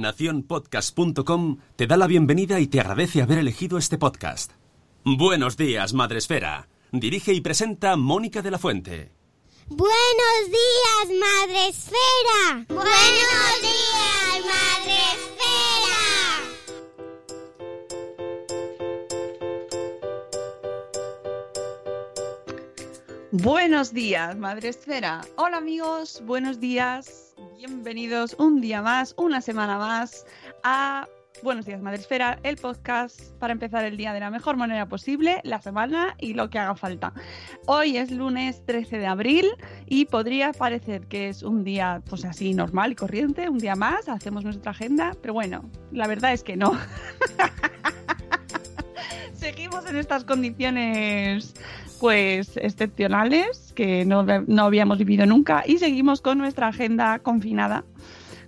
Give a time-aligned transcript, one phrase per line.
[0.00, 4.52] Naciónpodcast.com te da la bienvenida y te agradece haber elegido este podcast.
[5.04, 6.68] Buenos días, Madresfera.
[6.92, 9.12] Dirige y presenta Mónica de la Fuente.
[9.68, 12.64] Buenos días, Madre Esfera.
[12.68, 15.38] Buenos días, Madre Esfera.
[23.30, 25.20] Buenos días, Madre Esfera.
[25.36, 27.27] Hola amigos, buenos días.
[27.58, 30.24] Bienvenidos un día más, una semana más
[30.62, 31.08] a
[31.42, 35.40] Buenos días, Madre Esfera, el podcast para empezar el día de la mejor manera posible,
[35.42, 37.12] la semana y lo que haga falta.
[37.66, 39.48] Hoy es lunes 13 de abril
[39.86, 44.08] y podría parecer que es un día pues así normal y corriente, un día más,
[44.08, 46.72] hacemos nuestra agenda, pero bueno, la verdad es que no.
[49.32, 51.54] Seguimos en estas condiciones
[52.00, 57.84] pues excepcionales que no, no habíamos vivido nunca y seguimos con nuestra agenda confinada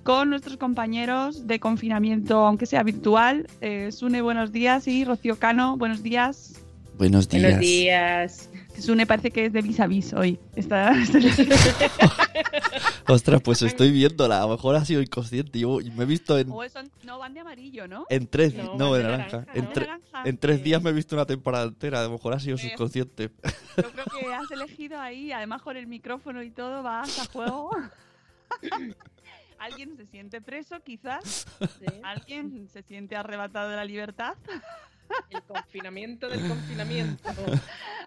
[0.03, 3.47] con nuestros compañeros de confinamiento, aunque sea virtual.
[3.61, 6.55] Eh, Sune, buenos días y Rocío Cano, buenos días.
[6.97, 7.43] Buenos días.
[7.43, 8.51] Buenos días.
[8.79, 10.39] Sune parece que es de vis a vis hoy.
[10.57, 10.93] Está,
[13.09, 14.39] Ostras, pues estoy viéndola.
[14.39, 15.59] A lo mejor ha sido inconsciente.
[15.59, 18.07] Yo me he visto en, O son- no, van de amarillo, ¿no?
[18.09, 19.39] en tres, No, no, de naranja.
[19.39, 19.53] naranja.
[19.59, 19.73] En, ¿no?
[19.73, 22.01] tre- Naranja, en tres días me he visto una temporada entera.
[22.01, 23.31] A lo mejor ha sido subconsciente.
[23.77, 27.71] Yo creo que has elegido ahí, además con el micrófono y todo, vas a juego.
[29.59, 31.47] Alguien se siente preso, quizás.
[32.03, 34.35] Alguien se siente arrebatado de la libertad.
[35.31, 37.31] El confinamiento del confinamiento.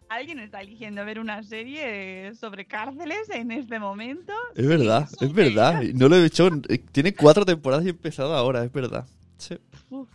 [0.09, 4.33] Alguien está eligiendo ver una serie sobre cárceles en este momento.
[4.55, 5.81] Es verdad, Sí, es verdad.
[5.93, 6.49] No lo he hecho.
[6.69, 9.07] eh, Tiene cuatro temporadas y he empezado ahora, es verdad.
[9.37, 9.57] Sí,
[9.89, 10.07] Uf,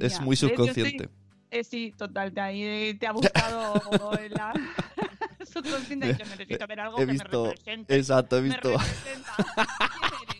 [0.00, 1.08] es, muy subconsciente.
[1.50, 3.80] Eh, sí, total, te, ahí, te ha buscado
[4.30, 4.52] la
[5.50, 6.08] subconsciente.
[6.18, 7.42] Yo necesito ver algo He que visto.
[7.44, 7.96] me represente.
[7.96, 9.32] Exacto, he me visto representa.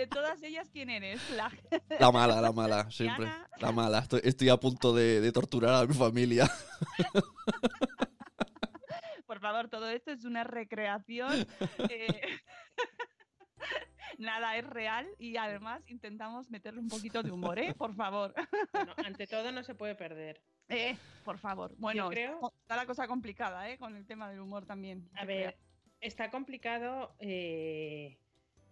[0.00, 1.20] De todas ellas, ¿quién eres?
[1.32, 1.52] La...
[2.00, 3.26] la mala, la mala, siempre.
[3.26, 3.50] Diana.
[3.58, 3.98] La mala.
[3.98, 6.48] Estoy, estoy a punto de, de torturar a mi familia.
[9.26, 11.46] Por favor, todo esto es una recreación.
[11.90, 12.08] eh,
[14.18, 17.74] Nada es real y además intentamos meterle un poquito de humor, ¿eh?
[17.74, 18.32] Por favor.
[18.72, 20.40] Bueno, ante todo no se puede perder.
[20.70, 20.96] Eh,
[21.26, 21.74] por favor.
[21.76, 23.76] Bueno, creo- está la cosa complicada, ¿eh?
[23.76, 25.10] Con el tema del humor también.
[25.14, 25.58] A ver,
[26.00, 28.16] está complicado, eh,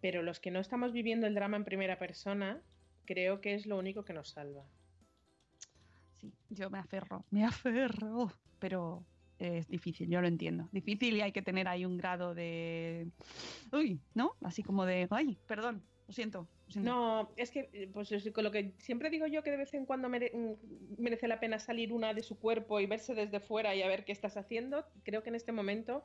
[0.00, 2.60] pero los que no estamos viviendo el drama en primera persona,
[3.04, 4.64] creo que es lo único que nos salva.
[6.20, 9.04] Sí, yo me aferro, me aferro, pero
[9.38, 10.68] es difícil, yo lo entiendo.
[10.72, 13.08] Difícil y hay que tener ahí un grado de...
[13.72, 14.32] Uy, ¿no?
[14.42, 15.06] Así como de...
[15.10, 16.48] Ay, perdón, lo siento.
[16.66, 16.90] lo siento.
[16.90, 19.72] No, es que, eh, pues es con lo que siempre digo yo que de vez
[19.74, 23.38] en cuando mere- mm, merece la pena salir una de su cuerpo y verse desde
[23.38, 24.84] fuera y a ver qué estás haciendo.
[25.04, 26.04] Creo que en este momento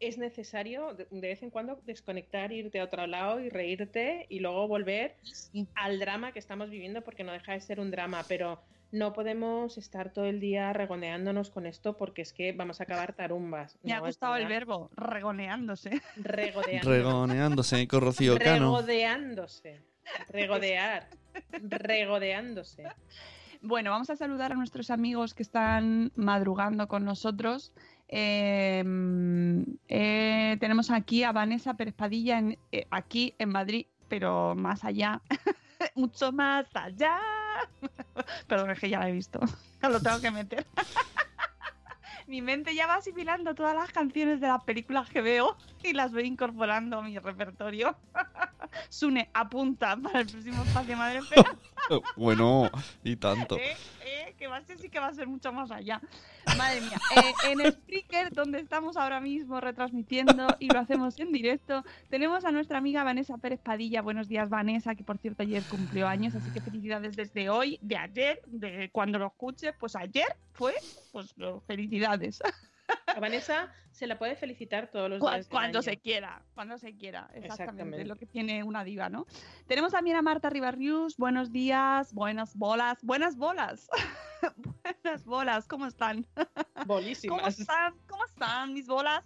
[0.00, 4.40] es necesario de, de vez en cuando desconectar, irte a otro lado y reírte y
[4.40, 5.66] luego volver Sí.
[5.74, 8.60] al drama que estamos viviendo porque no deja de ser un drama, pero
[8.90, 13.12] no podemos estar todo el día regoneándonos con esto porque es que vamos a acabar
[13.12, 13.76] tarumbas.
[13.82, 16.00] Me ha No, gustado el verbo, regoneándose.
[16.16, 16.88] Regodeando.
[16.90, 18.76] Regoneándose con Rocío Cano.
[18.76, 19.82] Regodeándose.
[20.30, 21.06] Regodear.
[21.60, 22.84] Regodeándose.
[23.60, 27.72] Bueno, vamos a saludar a nuestros amigos que están madrugando con nosotros.
[28.08, 28.82] Eh,
[29.88, 35.20] eh, tenemos aquí a Vanessa Pérez Padilla en- eh, aquí en Madrid, pero más allá,
[35.94, 37.18] mucho más allá.
[38.48, 39.40] Perdón, es que ya la he visto,
[39.82, 40.66] lo tengo que meter.
[42.26, 46.12] Mi mente ya va asimilando todas las canciones de las películas que veo y las
[46.12, 47.96] voy incorporando a mi repertorio.
[48.90, 51.20] Sune, apunta para el próximo espacio Madre
[52.16, 52.70] bueno,
[53.02, 53.56] y tanto.
[54.36, 56.00] Que va a ser sí que va a ser mucho más allá.
[56.56, 56.98] Madre mía.
[57.16, 62.50] Eh, en Spreaker, donde estamos ahora mismo retransmitiendo y lo hacemos en directo, tenemos a
[62.50, 64.02] nuestra amiga Vanessa Pérez Padilla.
[64.02, 67.96] Buenos días, Vanessa, que por cierto ayer cumplió años, así que felicidades desde hoy, de
[67.96, 70.74] ayer, de cuando lo escuche, pues ayer fue,
[71.12, 71.34] pues
[71.66, 72.40] felicidades.
[73.18, 75.48] A Vanessa se la puede felicitar todos los días.
[75.48, 78.04] Cuando se quiera, cuando se quiera, exactamente, Exactamente.
[78.04, 79.26] lo que tiene una diva, ¿no?
[79.66, 83.90] Tenemos también a Marta Ribarrius, buenos días, buenas bolas, buenas bolas,
[84.56, 86.28] buenas bolas, ¿cómo están?
[86.74, 87.58] ¿Cómo Bolísimas.
[87.58, 87.94] están?
[88.06, 89.24] ¿Cómo están mis bolas?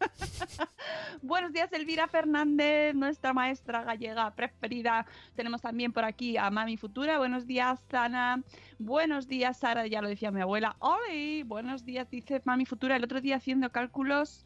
[1.22, 5.06] Buenos días, Elvira Fernández, nuestra maestra gallega preferida.
[5.34, 7.18] Tenemos también por aquí a Mami Futura.
[7.18, 8.42] Buenos días, Zana.
[8.78, 9.86] Buenos días, Sara.
[9.86, 10.76] Ya lo decía mi abuela.
[10.78, 11.42] ¡Oli!
[11.42, 12.96] Buenos días, dice Mami Futura.
[12.96, 14.44] El otro día haciendo cálculos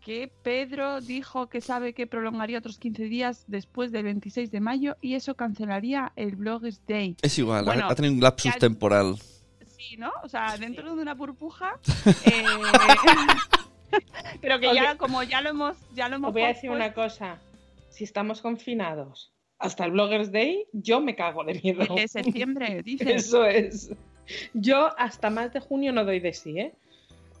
[0.00, 4.96] que Pedro dijo que sabe que prolongaría otros 15 días después del 26 de mayo
[5.00, 7.16] y eso cancelaría el Bloggers Day.
[7.22, 9.16] Es igual, Bueno, ha tenido un lapsus temporal.
[9.78, 10.10] Sí, ¿no?
[10.24, 11.78] O sea, dentro de una burbuja.
[12.24, 12.44] eh,
[14.40, 16.92] pero que ya, como ya lo hemos, ya lo hemos Os voy a decir una
[16.92, 17.38] cosa.
[17.90, 21.82] Si estamos confinados hasta el Bloggers Day, yo me cago de miedo.
[21.90, 23.08] el de septiembre, dices.
[23.26, 23.90] Eso es.
[24.54, 26.74] Yo hasta más de junio no doy de sí, ¿eh?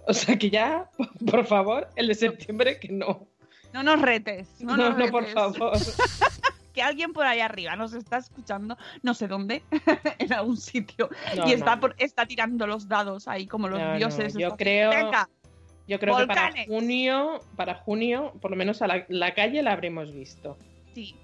[0.06, 0.90] O sea que ya,
[1.30, 3.26] por favor, el de septiembre que no.
[3.72, 4.60] No nos retes.
[4.60, 5.72] No, No, nos no, por favor.
[6.74, 9.62] Que alguien por ahí arriba nos está escuchando, no sé dónde,
[10.18, 11.80] en algún sitio, No, y está, no.
[11.82, 14.34] por- está tirando los dados ahí como los No, dioses.
[14.34, 14.90] yo creo-
[15.92, 19.72] Yo creo que para junio, para junio, por lo menos a la, la calle la
[19.72, 20.56] habremos visto.
[20.94, 21.14] sí.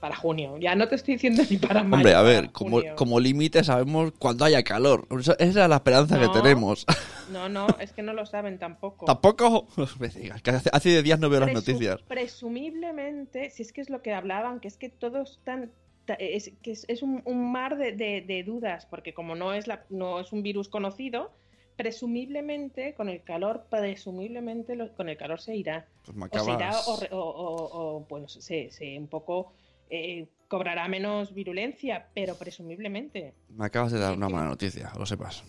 [0.00, 0.58] Para junio.
[0.58, 1.94] Ya no te estoy diciendo ni para mayo.
[1.98, 2.96] Hombre, a ver, como, junio.
[2.96, 5.06] como límite sabemos cuando haya calor.
[5.20, 6.32] Esa es la esperanza No.
[6.32, 6.84] que tenemos.
[7.30, 9.06] No, no, es que no lo saben tampoco.
[9.06, 12.02] Tampoco no me digas, que hace, hace de días no veo las noticias.
[12.08, 15.70] Presumiblemente, si es que es lo que hablaban, que es que todos están.
[16.18, 19.68] Es, que es, es un, un mar de, de- de dudas, porque como no es,
[19.68, 21.30] la, no es un virus conocido,
[21.76, 25.86] presumiblemente con el calor, presumiblemente lo- con el calor se irá.
[26.04, 29.08] Pues me O se irá, acabas- o, re- o- o- o, bueno, se, se un
[29.08, 29.52] poco
[29.90, 33.34] eh, cobrará menos virulencia, pero presumiblemente.
[33.50, 35.44] Me acabas de dar una mala noticia, lo sepas.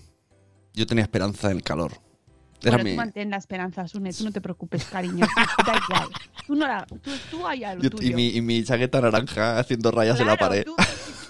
[0.74, 1.92] Yo tenía esperanza en el calor.
[2.62, 2.92] Era Bueno, mi...
[2.92, 5.26] tú mantén la esperanza, Sune, tú no te preocupes, cariño.
[5.66, 6.10] Da igual.
[6.48, 6.98] Tú, no la, tú,
[7.30, 8.10] tú allá lo yo- tuyo.
[8.10, 10.66] y, mi, y mi chaqueta naranja haciendo rayas en la Claro, pared.
[10.66, 10.84] Tú, tú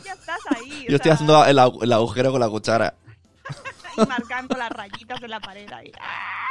[0.06, 0.70] ya estás ahí.
[0.88, 2.96] Yo o estoy sea, haciendo el, el agujero con la cuchara.
[3.98, 5.92] y marcando las rayitas de la pared ahí.
[6.00, 6.48] ¡Ah!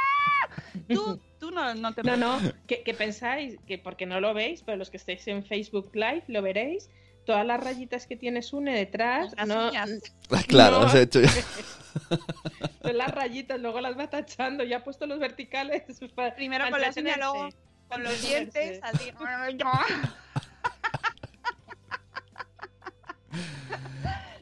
[0.89, 4.61] Tú, tú no, no te No, no, que, que pensáis que porque no lo veis,
[4.63, 6.89] pero los que estéis en Facebook Live lo veréis.
[7.25, 9.89] Todas las rayitas que tiene Sune detrás, Las no, uñas.
[10.47, 10.87] Claro, No.
[10.87, 11.29] os he hecho ya.
[12.81, 15.83] son las rayitas, luego las va tachando, ya ha puesto los verticales.
[16.15, 17.39] para- Primero para con las uñas, entretenerse.
[17.39, 17.49] luego
[17.87, 19.11] con los dientes, así.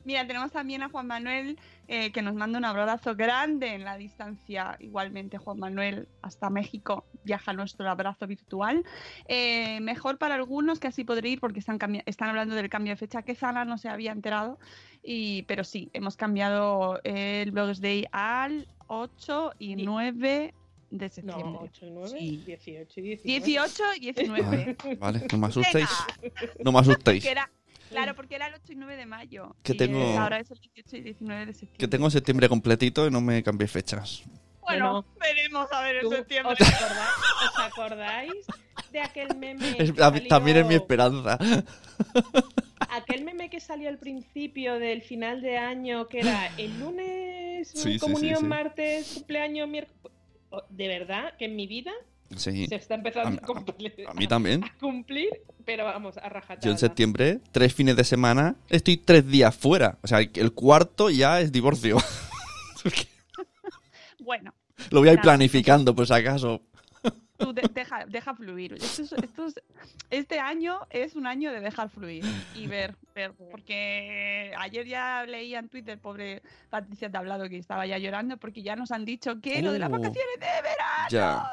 [0.04, 1.60] Mira, tenemos también a Juan Manuel
[1.94, 4.78] eh, que nos manda un abrazo grande en la distancia.
[4.80, 8.86] Igualmente, Juan Manuel hasta México viaja nuestro abrazo virtual.
[9.28, 12.98] Eh, mejor para algunos que así podré ir porque están, están hablando del cambio de
[12.98, 14.58] fecha que Zana no se había enterado.
[15.04, 20.54] Y, pero sí, hemos cambiado el Blogs Day al 8 y Die- 9
[20.92, 21.60] de No, septiembre.
[21.62, 22.44] 8 y 9, Sí.
[22.46, 23.46] 18 y 19.
[23.46, 24.76] 18 y 19.
[24.82, 25.90] Vale, vale, no me asustéis.
[26.22, 27.24] Venga, No me asustéis.
[27.24, 27.50] que era,
[27.92, 29.56] claro, porque era el 8 y 9 de mayo.
[29.64, 31.78] Que y tengo- Ahora es el 18 y 19 de septiembre.
[31.78, 34.24] Que tengo septiembre completito y no me cambié fechas.
[34.62, 36.54] Bueno, Bueno, veremos a ver en ¿Tú- septiembre.
[36.54, 37.10] ¿Os acordáis,
[37.50, 38.46] os acordáis
[38.92, 39.76] de aquel meme?
[39.80, 41.38] Es- también es mi esperanza.
[42.90, 47.94] Aquel meme que salió al principio del final de año, que era el lunes, Sí,
[47.94, 48.46] sí, comunión, sí, sí.
[48.48, 50.18] martes, cumpleaños, miércoles.
[50.70, 51.92] De verdad que en mi vida
[52.38, 54.64] Sí, se está empezando A cumplir, a mí también.
[54.64, 55.30] a cumplir,
[55.66, 56.62] pero vamos, a rajatabla.
[56.64, 59.98] Yo en septiembre, tres fines de semana, estoy tres días fuera.
[60.02, 61.98] O sea, el cuarto ya es divorcio.
[64.20, 64.54] Bueno,
[64.92, 66.62] Lo voy a ir planificando, por si acaso.
[67.38, 68.74] tú de- deja, deja fluir.
[68.74, 69.56] Esto es- esto es-
[70.12, 72.24] este año es un año de dejar fluir
[72.56, 73.34] y ver, ver.
[73.34, 78.76] Porque ayer ya leía en Twitter, pobre Patricia Tablado, que estaba ya llorando, porque ya
[78.76, 79.94] nos han dicho que lo de las Uh.
[79.94, 81.08] vacaciones de verano.
[81.10, 81.50] Ya.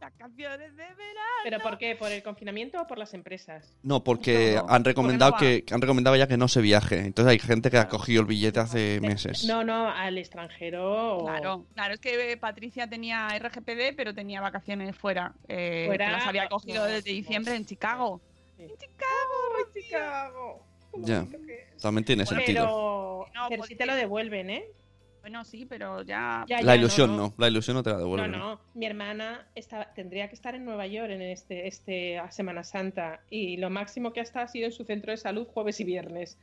[0.00, 1.40] Las vacaciones de verano.
[1.44, 1.94] ¿Pero por qué?
[1.94, 3.76] ¿Por el confinamiento o por las empresas?
[3.82, 7.00] No, porque No, han recomendado porque no que han recomendado ya que no se viaje.
[7.00, 9.44] Entonces hay gente que ha cogido el billete hace meses.
[9.44, 11.18] No, no, al extranjero.
[11.18, 15.34] o- Claro, claro, es que eh, Patricia tenía RGPD, pero tenía vacaciones fuera.
[15.48, 18.20] eh, Fuera, que las había cogido desde diciembre en Chicago.
[18.58, 20.66] Chicago, Chicago.
[20.94, 21.18] Qué Ya.
[21.20, 21.82] bonito que es.
[21.82, 22.64] También tiene sentido.
[22.64, 24.64] Pero, No, pero pues sí te lo devuelven, ¿eh?
[25.20, 26.44] Bueno, sí, pero ya.
[26.48, 28.32] Ya, La ya, ilusión no, la ilusión no te la No, devuelven.
[28.32, 32.64] no, mi hermana estaba, tendría que estar en Nueva York en este, este a Semana
[32.64, 35.78] Santa y lo máximo que ha estado ha sido en su centro de salud jueves
[35.80, 36.38] y viernes.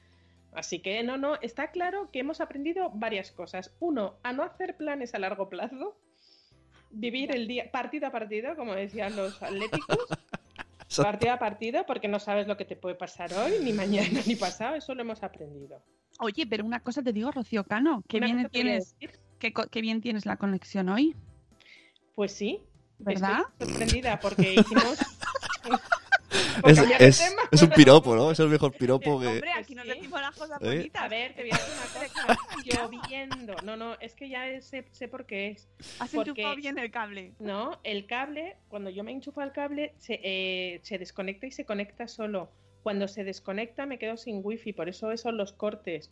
[0.54, 3.76] Así que no, no, está claro que hemos aprendido varias cosas.
[3.80, 5.98] Uno, a no hacer planes a largo plazo,
[6.90, 9.98] vivir el día partido a partido, como decían los atléticos,
[10.96, 14.36] partido a partido, porque no sabes lo que te puede pasar hoy, ni mañana, ni
[14.36, 15.82] pasado, eso lo hemos aprendido.
[16.20, 18.96] Oye, pero una cosa te digo, Rocío Cano, que Una bien tienes,
[19.54, 21.16] co- qué bien tienes la conexión hoy,
[22.16, 22.62] Pues sí,
[23.00, 23.42] ¿verdad?
[23.60, 24.98] Estoy sorprendida porque hicimos.
[27.00, 28.32] Es, un piropo, ¿no?
[28.32, 29.28] Es el mejor piropo que...
[29.28, 29.92] Hombre, Pues aquí nos sí.
[29.94, 30.66] decimos las cosas ¿Eh?
[30.66, 31.04] bonitas.
[31.04, 32.40] A ver, te voy a decir una cosa.
[32.66, 33.56] Lloviendo.
[33.64, 35.70] No, no, es que ya sé, sé por qué es.
[36.00, 37.34] Has porque- enchufado bien el cable.
[37.40, 41.64] No, el cable, cuando yo me enchufo el cable, se, eh, se desconecta y se
[41.66, 42.50] conecta solo.
[42.88, 46.10] Cuando se desconecta me quedo sin wifi, por eso esos los cortes.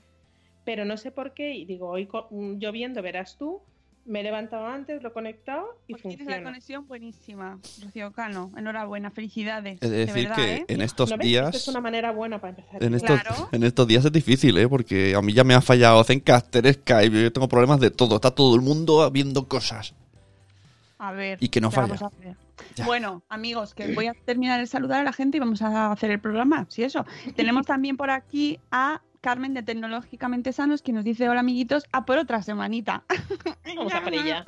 [0.65, 3.61] Pero no sé por qué, y digo, hoy mm, lloviendo verás tú,
[4.03, 6.49] me he levantado antes, lo he conectado y Pues tienes la funciona.
[6.49, 8.51] conexión buenísima, Rocío Cano.
[8.57, 9.81] Enhorabuena, felicidades.
[9.81, 10.65] Es de decir, verdad, que ¿eh?
[10.67, 11.25] en estos ¿No ves?
[11.25, 11.55] Días...
[11.55, 12.83] es una manera buena para empezar.
[12.83, 13.21] En el estos.
[13.21, 13.49] Claro.
[13.53, 14.67] en estos días es difícil, ¿eh?
[14.67, 18.15] Porque a mí ya me ha fallado Zencaster, Skype, yo tengo problemas de todo.
[18.15, 19.95] Está todo el mundo viendo cosas.
[20.97, 21.37] A ver.
[21.41, 21.87] Y que no ¿qué falla.
[21.95, 22.35] vamos a hacer?
[22.75, 22.85] Ya.
[22.85, 26.09] Bueno, amigos, que voy a terminar de saludar a la gente y vamos a hacer
[26.11, 26.65] el programa.
[26.69, 27.05] Sí, eso.
[27.35, 32.05] Tenemos también por aquí a Carmen de Tecnológicamente Sanos que nos dice: Hola, amiguitos, a
[32.05, 33.03] por otra semanita.
[33.75, 34.45] Vamos a por ella.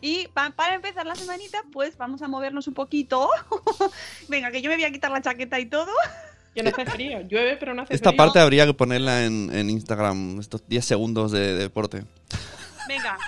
[0.00, 3.28] Y pa- para empezar la semanita, pues vamos a movernos un poquito.
[4.28, 5.90] Venga, que yo me voy a quitar la chaqueta y todo.
[6.54, 7.20] Que no hace frío.
[7.28, 8.16] Llueve, pero no hace Esta frío.
[8.16, 12.04] parte habría que ponerla en, en Instagram, estos 10 segundos de, de deporte.
[12.88, 13.18] Venga,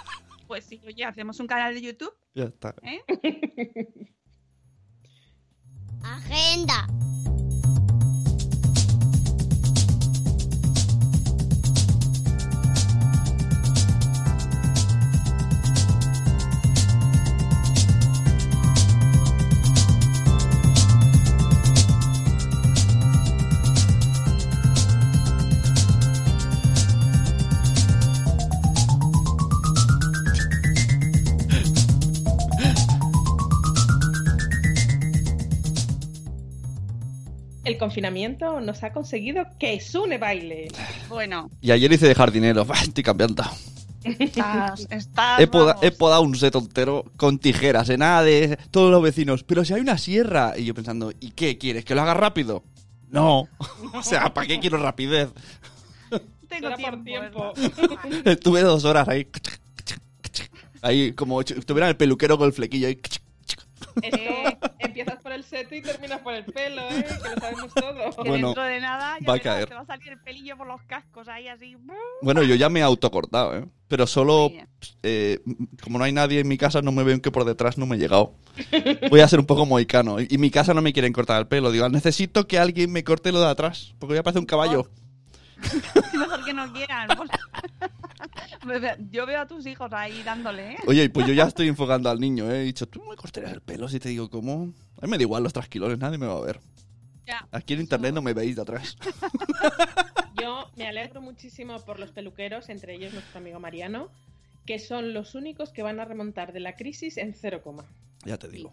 [0.48, 2.12] pues sí, oye, hacemos un canal de YouTube.
[2.34, 2.74] Ya está.
[2.82, 3.04] ¿eh?
[6.02, 6.88] Agenda.
[37.68, 40.68] El confinamiento nos ha conseguido que Sune baile.
[41.10, 42.66] Bueno, Y ayer hice de jardinero.
[42.82, 43.44] Estoy cambiando.
[44.04, 44.86] estás.
[44.90, 45.82] estás He, poda- vamos.
[45.84, 49.44] he podado un seto entero con tijeras, en nada de todos los vecinos.
[49.44, 50.54] Pero si hay una sierra.
[50.56, 51.84] Y yo pensando, ¿y qué quieres?
[51.84, 52.64] ¿Que lo haga rápido?
[53.10, 53.46] No.
[53.92, 55.28] o sea, ¿para qué quiero rapidez?
[56.48, 56.70] Tengo
[57.04, 57.52] tiempo.
[58.24, 59.28] Estuve dos horas ahí.
[60.80, 62.98] Ahí, como si estuviera el peluquero con el flequillo ahí.
[64.00, 64.58] Esto
[65.38, 67.04] el seto y terminas por el pelo, ¿eh?
[67.04, 68.10] Que lo sabemos todo.
[68.22, 69.68] Que Bueno, dentro de nada ya va a caer.
[69.68, 71.76] te va a salir el pelillo por los cascos ahí así.
[72.22, 73.64] Bueno, yo ya me he autocortado, ¿eh?
[73.86, 74.50] Pero solo,
[75.02, 75.40] eh,
[75.82, 77.96] como no hay nadie en mi casa, no me ven que por detrás no me
[77.96, 78.34] he llegado.
[79.08, 80.18] Voy a ser un poco mohicano.
[80.20, 81.70] Y mi casa no me quieren cortar el pelo.
[81.70, 84.90] Digo, necesito que alguien me corte lo de atrás, porque voy a parecer un caballo.
[86.12, 87.08] Mejor que no quieran.
[88.62, 88.82] pues.
[89.10, 90.78] Yo veo a tus hijos ahí dándole, ¿eh?
[90.86, 92.60] Oye, pues yo ya estoy enfocando al niño, ¿eh?
[92.60, 93.88] He dicho, ¿tú me cortarías el pelo?
[93.88, 94.72] Si te digo, ¿cómo?
[95.00, 96.60] A mí me da igual los trasquilones, nadie me va a ver.
[97.26, 97.46] Ya.
[97.52, 98.96] Aquí en internet no me veis de atrás.
[100.40, 104.10] Yo me alegro muchísimo por los peluqueros, entre ellos nuestro amigo Mariano,
[104.66, 107.84] que son los únicos que van a remontar de la crisis en cero coma.
[108.24, 108.72] Ya te digo.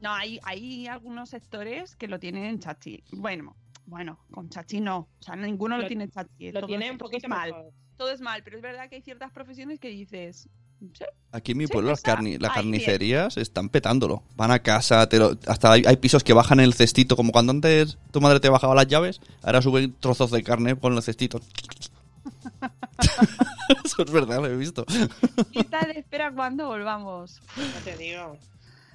[0.00, 3.02] No, hay, hay algunos sectores que lo tienen en chachi.
[3.12, 5.08] Bueno, bueno, con chachi no.
[5.20, 6.50] O sea, ninguno lo, Lo- tiene en chachi.
[6.52, 7.50] Lo todo, tiene un poquito mal.
[7.50, 7.72] mejor.
[7.96, 10.48] Todo es mal, pero es verdad que hay ciertas profesiones que dices.
[10.92, 12.52] "Sí, Aquí en mi Sí, pueblo las, carni- las bien.
[12.54, 14.22] carnicerías están petándolo.
[14.36, 17.52] Van a casa, te lo- hasta hay, hay pisos que bajan el cestito, como cuando
[17.52, 21.40] antes tu madre te bajaba las llaves, ahora suben trozos de carne con los cestitos.
[23.84, 24.84] Eso es verdad, lo he visto.
[25.52, 27.40] Lista de espera cuando volvamos.
[27.56, 28.36] No te digo.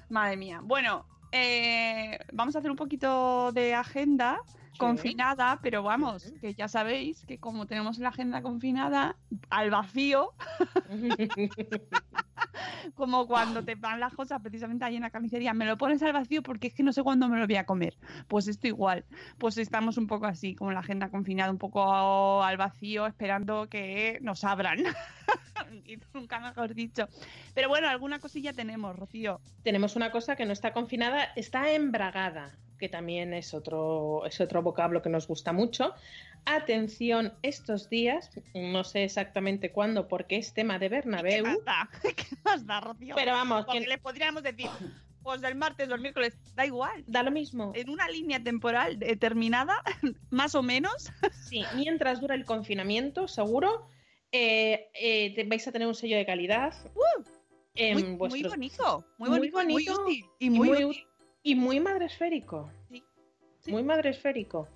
[0.08, 0.60] Madre mía.
[0.62, 4.38] Bueno, eh, vamos a hacer un poquito de agenda
[4.78, 9.16] confinada, pero vamos, que ya sabéis que como tenemos la agenda confinada,
[9.50, 10.32] al vacío,
[12.94, 16.12] como cuando te van las cosas precisamente ahí en la carnicería, me lo pones al
[16.12, 17.96] vacío porque es que no sé cuándo me lo voy a comer.
[18.28, 19.04] Pues esto igual,
[19.38, 24.18] pues estamos un poco así, como la agenda confinada, un poco al vacío, esperando que
[24.22, 24.78] nos abran.
[25.84, 27.08] y nunca mejor dicho.
[27.54, 29.40] Pero bueno, alguna cosilla tenemos, Rocío.
[29.62, 34.62] Tenemos una cosa que no está confinada, está embragada, que también es otro, es otro
[34.62, 35.94] vocablo que nos gusta mucho.
[36.44, 41.90] Atención, estos días, no sé exactamente cuándo, porque es tema de ¿Qué Bernabéu, más da?
[42.16, 43.14] ¿Qué más da, Rocío?
[43.14, 44.70] pero vamos, Porque que le podríamos decir,
[45.22, 47.04] pues el martes o el miércoles, da igual.
[47.06, 47.72] Da lo mismo.
[47.74, 49.82] En una línea temporal determinada,
[50.30, 51.10] más o menos.
[51.48, 53.88] Sí, mientras dura el confinamiento, seguro,
[54.32, 56.74] eh, eh, vais a tener un sello de calidad.
[57.74, 61.06] en Muy, bonito, muy muy bonito, muy útil y y muy, muy útil.
[61.42, 62.70] Y muy madresférico.
[62.90, 63.02] Sí,
[63.60, 63.70] sí.
[63.70, 64.68] Muy madresférico.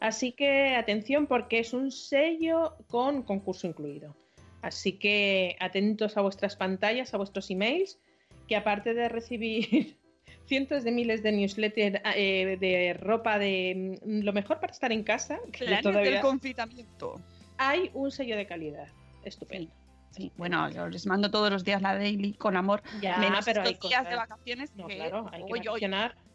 [0.00, 4.14] Así que atención porque es un sello con concurso incluido.
[4.62, 7.98] Así que atentos a vuestras pantallas, a vuestros emails,
[8.46, 9.96] que aparte de recibir
[10.46, 15.02] cientos de miles de newsletters eh, de ropa de mm, lo mejor para estar en
[15.02, 17.20] casa, que todavía del confinamiento.
[17.56, 18.88] hay un sello de calidad.
[19.24, 19.70] Estupendo.
[20.10, 22.82] Sí, bueno, yo les mando todos los días la daily con amor.
[23.00, 25.80] Ya, menos pero hay estos días cosas- de vacaciones No, que claro, hay que hoy,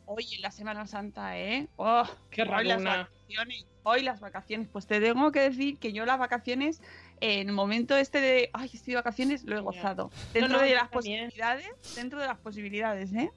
[0.06, 1.68] hoy, en la Semana Santa, ¿eh?
[1.76, 4.70] Oh, Qué hoy las vacaciones, hoy las vacaciones.
[4.72, 6.82] Pues te tengo que decir que yo las vacaciones,
[7.20, 10.10] en el momento este de, ay, estoy de vacaciones, lo he gozado.
[10.34, 11.26] Dentro no, de las también.
[11.26, 13.30] posibilidades, dentro de las posibilidades, ¿eh?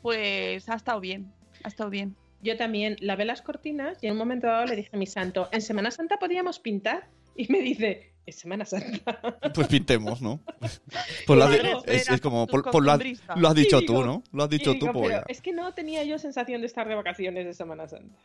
[0.00, 1.32] Pues ha estado bien,
[1.64, 2.16] ha estado bien.
[2.40, 5.48] Yo también lavé las cortinas y en un momento dado le dije a mi santo,
[5.52, 7.08] ¿en Semana Santa podíamos pintar?
[7.36, 9.20] Y me dice, es Semana Santa.
[9.54, 10.40] Pues pintemos, ¿no?
[11.26, 11.82] Pues lo has, Claro.
[11.86, 13.38] es, es como, lo has- costumbristas.
[13.38, 14.22] lo has dicho tú, ¿no?
[14.32, 15.24] Lo has dicho digo, tú, pues "Pero ya.
[15.28, 18.18] es que no tenía yo sensación de estar de vacaciones de Semana Santa.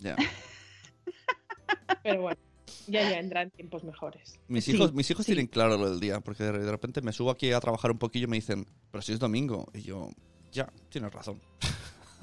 [0.00, 0.16] ya.
[2.02, 2.38] Pero bueno,
[2.86, 4.38] ya ya vendrán tiempos mejores.
[4.48, 5.32] Mis Sí, hijos, mis hijos sí.
[5.32, 8.24] tienen claro lo del día, porque de repente me subo aquí a trabajar un poquillo
[8.24, 9.66] y me dicen, pero si es domingo.
[9.74, 10.10] Y yo,
[10.52, 11.40] ya, tienes razón.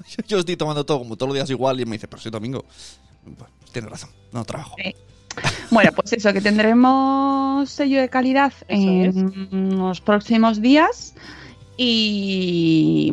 [0.08, 2.28] yo, yo estoy tomando todo como todos los días igual y me dice, pero si
[2.28, 2.64] es domingo.
[3.72, 4.74] Tienes razón, no trabajo.
[4.82, 4.94] Sí.
[5.70, 11.14] Bueno, pues eso, que tendremos sello de calidad Eso en los próximos días.
[11.80, 13.12] Y,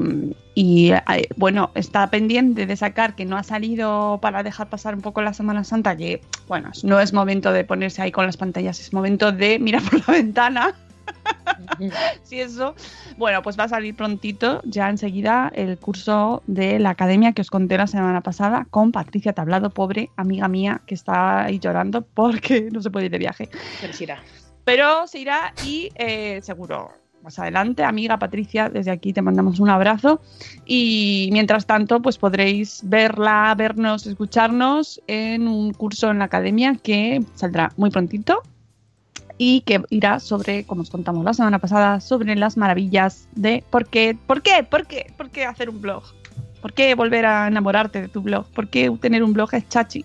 [0.55, 5.01] y, eh, bueno, está pendiente de sacar que no ha salido para dejar pasar un
[5.01, 8.79] poco la Semana Santa, que bueno, no es momento de ponerse ahí con las pantallas,
[8.79, 10.73] es momento de mirar por la ventana.
[12.23, 12.75] Si eso,
[13.17, 17.49] bueno, pues va a salir prontito, ya enseguida, el curso de la academia que os
[17.49, 22.69] conté la semana pasada con Patricia Tablado, pobre amiga mía, que está ahí llorando porque
[22.71, 23.49] no se puede ir de viaje.
[23.81, 24.23] Pero sí irá.
[24.63, 29.69] Pero se irá y eh, seguro más adelante, amiga Patricia, desde aquí te mandamos un
[29.69, 30.21] abrazo.
[30.65, 37.23] Y mientras tanto, pues podréis verla, vernos, escucharnos en un curso en la academia que
[37.33, 38.43] saldrá muy prontito
[39.37, 43.87] y que irá sobre, como os contamos la semana pasada, sobre las maravillas de por
[43.87, 46.03] qué, por qué, por qué, por qué hacer un blog.
[46.61, 48.47] ¿Por qué volver a enamorarte de tu blog?
[48.47, 50.03] ¿Por qué tener un blog es chachi?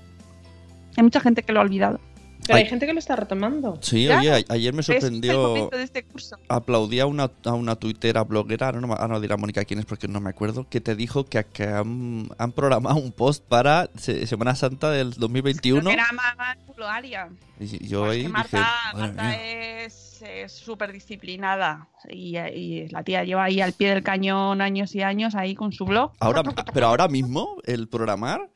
[0.97, 2.01] Hay mucha gente que lo ha olvidado.
[2.51, 2.69] Pero hay Ay.
[2.71, 3.79] gente que lo está retomando.
[3.81, 5.41] Sí, oye, ayer me sorprendió.
[5.49, 6.37] momento de este curso.
[6.49, 10.21] Aplaudí a una, a una tuitera bloguera, no, no dirá Mónica quién es porque no
[10.21, 14.57] me acuerdo, que te dijo que, que han, han programado un post para Se- Semana
[14.57, 15.81] Santa del 2021.
[15.81, 17.29] Creo que era Puluaria.
[17.61, 23.45] Y yo Pues ahí que dije, Marta, es súper disciplinada y, y la tía lleva
[23.45, 26.13] ahí al pie del cañón años y años ahí con su blog.
[26.21, 26.43] Ahora,
[26.75, 28.49] pero ahora mismo, el programar,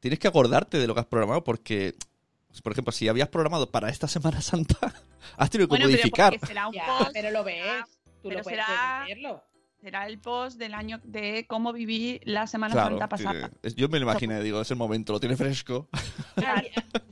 [0.00, 1.94] tienes que acordarte de lo que has programado porque,
[2.62, 4.76] por ejemplo, si habías programado para esta Semana Santa,
[5.36, 6.32] has tenido que Bueno, pero modificar.
[6.32, 7.62] porque será un Ya, post, pero lo ves.
[8.22, 9.44] Tú pero lo puedes será- verlo.
[9.80, 13.32] será el post del año de cómo viví la Semana Claro, Santa pasada.
[13.32, 15.88] tiene- es- yo me lo imaginé, digo, es el momento, lo tiene fresco.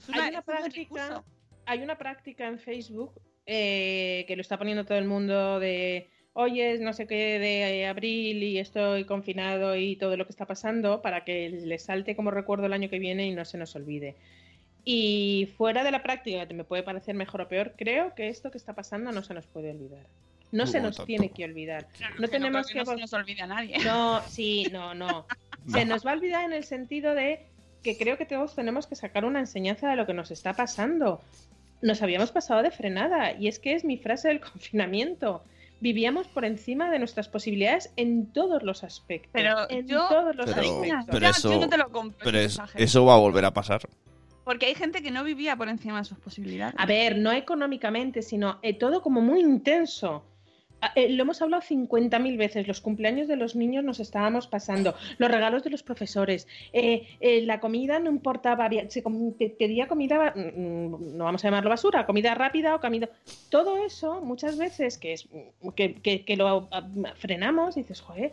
[0.08, 1.24] Una práctica,
[1.66, 3.12] hay una práctica en Facebook
[3.46, 7.86] eh, que lo está poniendo todo el mundo de hoy es no sé qué de
[7.86, 12.30] abril y estoy confinado y todo lo que está pasando para que le salte como
[12.30, 14.16] recuerdo el año que viene y no se nos olvide.
[14.88, 18.52] Y fuera de la práctica, que me puede parecer mejor o peor, creo que esto
[18.52, 20.06] que está pasando no se nos puede olvidar.
[20.52, 21.06] No se nos tanto.
[21.06, 21.88] tiene que olvidar.
[21.88, 23.78] Claro, No que tenemos que no se nos olvide a nadie.
[23.84, 25.26] No, sí, no, no.
[25.68, 27.40] Se nos va a olvidar en el sentido de
[27.82, 31.20] que creo que todos tenemos que sacar una enseñanza de lo que nos está pasando.
[31.82, 35.42] Nos habíamos pasado de frenada y es que es mi frase del confinamiento.
[35.80, 39.30] Vivíamos por encima de nuestras posibilidades en todos los aspectos.
[39.32, 41.04] Pero en yo- todos los Pero- aspectos.
[41.10, 43.80] pero eso- yo no te lo compro, Pero es- eso va a volver a pasar.
[44.46, 46.76] Porque hay gente que no vivía por encima de sus posibilidades.
[46.78, 50.24] A ver, no económicamente, sino eh, todo como muy intenso.
[50.80, 52.68] Ah, eh, lo hemos hablado 50.000 veces.
[52.68, 54.94] Los cumpleaños de los niños nos estábamos pasando.
[55.18, 56.46] Los regalos de los profesores.
[56.72, 58.68] eh, eh, la comida no importaba.
[58.88, 59.02] se
[59.58, 63.08] pedía comida, mm, mm, no vamos a llamarlo basura, comida rápida o comida.
[63.50, 68.32] Todo eso, muchas veces que, es, mm, que, que- que lo ah, frenamos, dices, joder.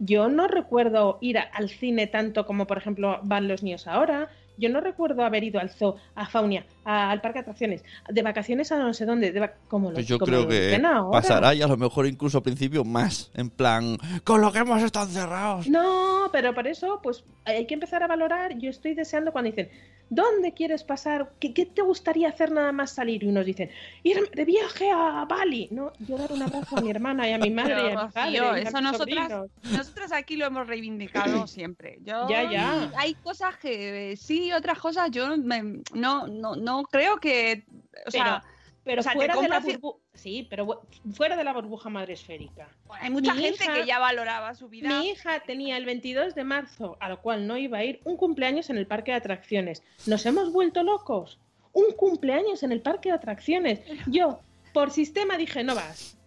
[0.00, 4.28] Yo no recuerdo ir a- al cine tanto como, por ejemplo, van los niños ahora.
[4.58, 8.22] Yo no recuerdo haber ido al zoo, a Faunia, a- al parque de atracciones, de
[8.22, 11.62] vacaciones a no sé dónde, de como lo Pues yo como creo que pasará y
[11.62, 13.30] a lo mejor incluso al principio más.
[13.34, 15.68] En plan, con lo que hemos estado encerrados.
[15.68, 18.58] No, pero por eso, pues hay que empezar a valorar.
[18.58, 19.70] Yo estoy deseando cuando dicen,
[20.14, 21.32] ¿dónde quieres pasar?
[21.40, 23.24] ¿Qué, qué te gustaría hacer nada más salir?
[23.24, 23.70] Y unos dicen,
[24.02, 25.68] ir de viaje a Bali.
[25.70, 28.06] No, yo dar un abrazo a mi hermana y a mi madre Pero, y a
[28.06, 28.38] mi padre.
[28.38, 31.98] Rocío, y a eso nosotras, nosotras aquí lo hemos reivindicado siempre.
[32.02, 32.90] Yo, Ya, ya.
[32.98, 37.64] Hay cosas que sí, otras cosas yo me- no, no, no creo que.
[38.06, 38.42] O sea,
[38.84, 40.82] Pero o sea, te fuera de la compras- burbu- Sí, pero
[41.14, 42.68] fuera de la burbuja madre esférica.
[43.00, 44.88] hay mucha mi gente hija- que ya valoraba su vida.
[44.88, 48.70] Mi hija tenía el 22 de marzo, al cual no iba a ir, un cumpleaños
[48.70, 49.82] en el parque de atracciones.
[50.06, 51.38] ¿Nos hemos vuelto locos?
[51.72, 53.80] Un cumpleaños en el parque de atracciones.
[54.06, 54.40] Yo,
[54.74, 56.18] por sistema, dije, no vas.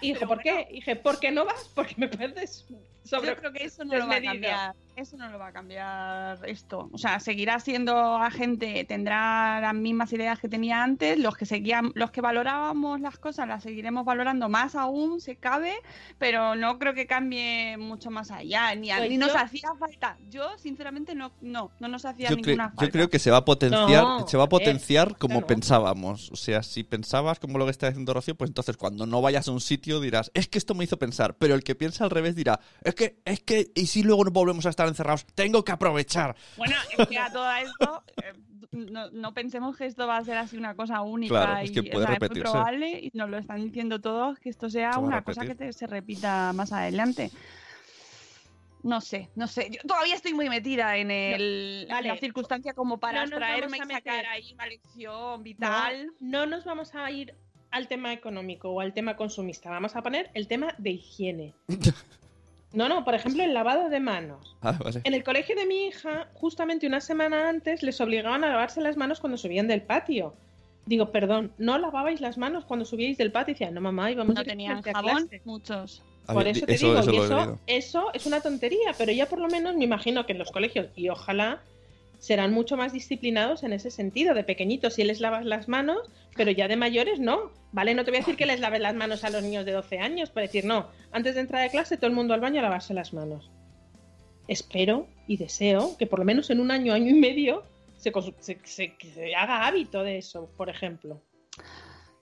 [0.00, 0.42] Pero ¿por bueno.
[0.42, 0.68] qué?
[0.72, 1.70] Dije, ¿por qué no vas?
[1.74, 2.66] Porque me pareces
[3.04, 3.28] sobre...
[3.30, 4.74] Yo creo que eso no lo va a cambiar.
[4.94, 6.90] Eso no lo va a cambiar esto.
[6.92, 11.18] O sea, seguirá siendo la gente, tendrá las mismas ideas que tenía antes.
[11.18, 15.72] Los que seguían, los que valorábamos las cosas, las seguiremos valorando más aún, se cabe,
[16.18, 18.74] pero no creo que cambie mucho más allá.
[18.74, 20.18] Ni, a- Pues ni nos yo- hacía falta.
[20.28, 22.92] Yo, sinceramente, no, no, no nos hacía Yo, ninguna yo falta.
[22.92, 26.30] creo que se va a potenciar, No, se va a joder, potenciar como pensábamos.
[26.32, 29.48] O sea, si pensabas como lo que está diciendo Rocío, pues entonces cuando no vayas
[29.48, 31.34] a un sitio dirás, es que esto me hizo pensar.
[31.38, 34.30] Pero el que piensa al revés dirá, es que, es que, y si luego no
[34.30, 36.36] volvemos a estar encerrados, tengo que aprovechar.
[36.56, 38.32] Bueno, es que a todo esto, eh,
[38.72, 41.34] no, no pensemos que esto va a ser así una cosa única.
[41.44, 44.00] Claro, es y, que o puede sea, es muy probable, y nos lo están diciendo
[44.00, 47.30] todos, que esto sea una cosa que te- se repita más adelante.
[48.82, 49.70] No sé, no sé.
[49.70, 52.08] Yo todavía estoy muy metida en, el, en vale.
[52.08, 56.06] la circunstancia como para No nos abstraerme y sacar ahí una lección vital.
[56.18, 57.32] No, no nos vamos a ir
[57.70, 59.70] al tema económico o al tema consumista.
[59.70, 61.54] Vamos a poner el tema de higiene.
[62.72, 64.56] No, no, por ejemplo, el lavado de manos.
[64.62, 65.00] Ah, vale.
[65.04, 68.96] En el colegio de mi hija, justamente una semana antes, les obligaban a lavarse las
[68.96, 70.34] manos cuando subían del patio.
[70.86, 73.52] Digo, perdón, ¿no lavabais las manos cuando subíais del patio?
[73.52, 75.42] Y decían, no, mamá, íbamos No tenían a jabón, clase".
[75.44, 76.02] muchos.
[76.28, 79.40] A Por eso te eso- digo, eso eso, eso es una tontería, pero ya por
[79.40, 81.60] lo menos me imagino que en los colegios, y ojalá,
[82.22, 84.32] serán mucho más disciplinados en ese sentido.
[84.32, 85.98] De pequeñitos sí les lavas las manos,
[86.36, 87.50] pero ya de mayores no.
[87.72, 87.94] ¿Vale?
[87.94, 89.98] No te voy a decir que les laves las manos a los niños de 12
[89.98, 92.62] años, para decir, no, antes de entrar a clase todo el mundo al baño a
[92.62, 93.50] lavarse las manos.
[94.46, 97.64] Espero y deseo que por lo menos en un año, año y medio,
[97.96, 101.20] se, se- se- que se haga hábito de eso, por ejemplo.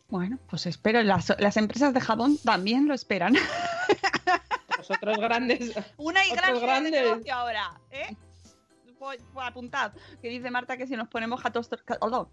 [0.08, 1.02] Bueno, pues espero.
[1.02, 3.34] Las, las empresas de jabón también lo esperan.
[4.78, 7.30] Los otros grandes Una y Otros gran grandes.
[7.32, 8.16] ahora, ¿eh?
[9.36, 11.40] Apuntad, que dice Marta que si nos ponemos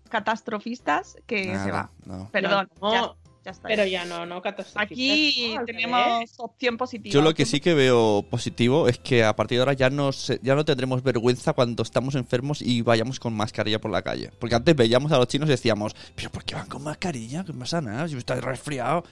[0.09, 1.89] catastrofistas, que se Nada, va.
[2.05, 2.29] no.
[2.31, 3.11] Perdón, No, ya,
[3.45, 3.67] ya está.
[3.67, 7.13] pero ya no, no catastrofistas, Aquí no, al tenemos opción positiva.
[7.13, 10.11] Yo lo que sí que veo positivo es que a partir de ahora ya no,
[10.11, 14.31] se- ya no tendremos vergüenza cuando estamos enfermos y vayamos con mascarilla por la calle.
[14.39, 17.43] Porque antes veíamos a los chinos y decíamos, pero ¿por qué van con mascarilla?
[17.43, 18.07] ¿Qué pasa nada?
[18.07, 19.03] Si está resfriado.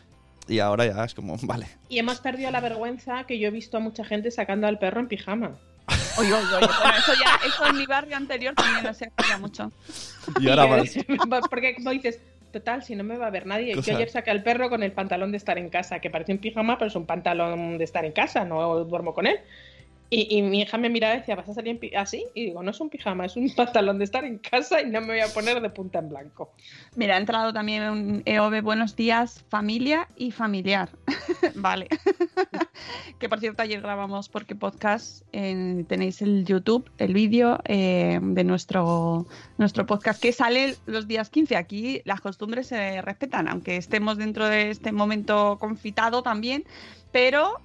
[0.47, 1.67] Y ahora ya es como, vale.
[1.89, 4.99] Y hemos perdido la vergüenza que yo he visto a mucha gente sacando al perro
[4.99, 5.57] en pijama.
[6.17, 9.37] Oye, oye, oye, bueno, eso ya, eso en mi barrio anterior también no se hacía
[9.37, 9.71] mucho.
[10.39, 10.89] Y ahora más.
[10.91, 11.05] que-
[11.49, 12.19] Porque como dices,
[12.51, 13.75] total, si no me va a ver nadie.
[13.75, 16.39] Yo ayer saqué al perro con el pantalón de estar en casa, que parece un
[16.39, 19.37] pijama, pero es un pantalón de estar en casa, no duermo con él.
[20.17, 22.25] Y, mi hija me miraba y decía, ¿vas a salir en así?
[22.33, 25.01] Y digo, no es un pijama, es un pantalón de estar en casa y no
[25.01, 26.53] me voy a poner de punta en blanco.
[26.95, 30.89] Mira, ha entrado también un EOB Buenos días, familia y familiar.
[31.55, 31.89] vale.
[33.19, 39.25] que por cierto, ayer grabamos porque podcast tenéis el YouTube, el vídeo eh, de nuestro,
[39.57, 41.57] nuestro podcast que sale los días 15.
[41.57, 46.63] Aquí las costumbres se respetan, aunque estemos dentro de este momento confitado también,
[47.11, 47.59] pero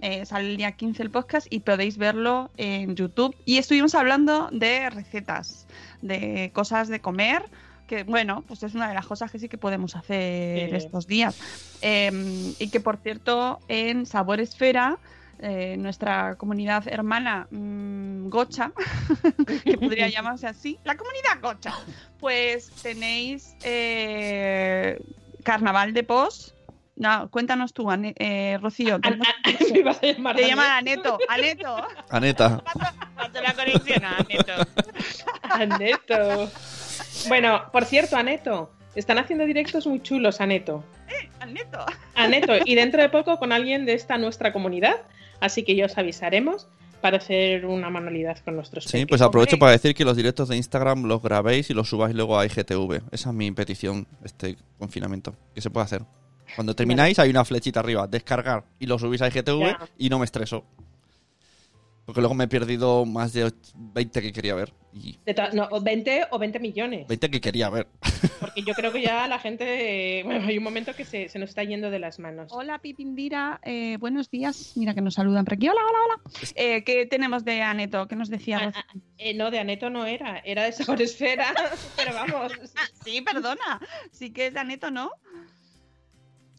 [0.00, 3.34] eh, sale el día 15 el podcast y podéis verlo en YouTube.
[3.44, 5.66] Y estuvimos hablando de recetas,
[6.02, 7.44] de cosas de comer,
[7.86, 10.76] que bueno, pues es una de las cosas que sí que podemos hacer Sí.
[10.76, 11.38] estos días.
[11.82, 14.98] Eh, y que por cierto, en Sabor Esfera,
[15.40, 18.72] eh, nuestra comunidad hermana mm, Gocha,
[19.64, 21.74] que podría llamarse así, la comunidad Gocha,
[22.20, 24.98] pues tenéis eh,
[25.42, 26.54] Carnaval de Pos.
[26.96, 28.96] No, cuéntanos tú, Ane- eh, Rocío.
[29.02, 29.20] An-
[29.72, 31.76] me ibas a llamar Te llaman Aneto, Aneto.
[32.10, 32.62] Aneta.
[33.16, 34.52] Hazte la conexión, Aneto.
[35.42, 36.50] Aneto.
[37.28, 38.70] Bueno, por cierto, Aneto.
[38.94, 40.84] Están haciendo directos muy chulos, Aneto.
[41.40, 41.84] Aneto.
[42.14, 42.52] Aneto.
[42.64, 44.96] Y dentro de poco con alguien de esta nuestra comunidad.
[45.40, 46.68] Así que ya os avisaremos
[47.00, 50.56] para hacer una manualidad con nuestros Sí, pues aprovecho para decir que los directos de
[50.56, 53.02] Instagram los grabéis y los subáis luego a IGTV.
[53.10, 55.34] Esa es mi petición, este confinamiento.
[55.54, 56.02] Que se puede hacer.
[56.56, 59.78] Cuando termináis hay una flechita arriba, descargar, y lo subís a IGTV Ya.
[59.98, 60.64] y no me estreso.
[62.06, 64.74] Porque luego me he perdido más de och- 20 que quería ver.
[64.92, 65.18] Y
[65.54, 67.08] no, o 20 o 20 millones.
[67.08, 67.88] 20 que quería ver.
[68.40, 70.20] Porque yo creo que ya la gente.
[70.22, 72.52] Bueno, hay un momento que se, se nos está yendo de las manos.
[72.52, 74.72] Hola Pipindira, eh, buenos días.
[74.76, 75.66] Mira que nos saludan por aquí.
[75.66, 76.32] Hola, hola, hola.
[76.56, 78.06] Eh, ¿Qué tenemos de Aneto?
[78.06, 78.58] ¿Qué nos decía?
[78.58, 78.82] Ah, Rocío?
[78.86, 81.54] ah, eh, no, de Aneto no era, era de Sabor Esfera.
[81.96, 82.52] pero vamos.
[83.04, 83.80] Sí, perdona.
[84.12, 85.10] Sí que es de Aneto, ¿no?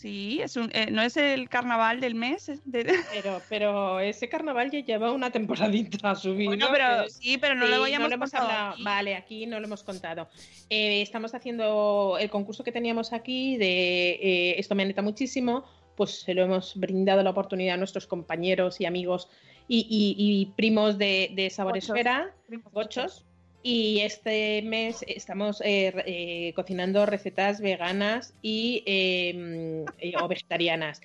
[0.06, 2.48] Sí, es un, eh, no es el carnaval del mes.
[2.50, 6.52] es de- Pero, pero ese carnaval ya lleva una temporadita subido.
[6.52, 8.74] Bueno, pero sí, pero no Sí, lo habíamos hemos hablado.
[8.74, 8.84] aquí.
[8.84, 10.28] Vale, aquí no lo hemos contado.
[10.70, 15.66] Eh, estamos haciendo el concurso que teníamos aquí de eh, Esto me aneta muchísimo,
[15.98, 19.28] pues se lo hemos brindado la oportunidad a nuestros compañeros y amigos
[19.68, 21.90] y, y- y primos de, de Sabor Gochos.
[21.90, 22.32] Esfera,
[22.72, 23.26] gochos.
[23.68, 31.02] Y este mes estamos eh, eh, cocinando recetas veganas y eh, eh, o vegetarianas.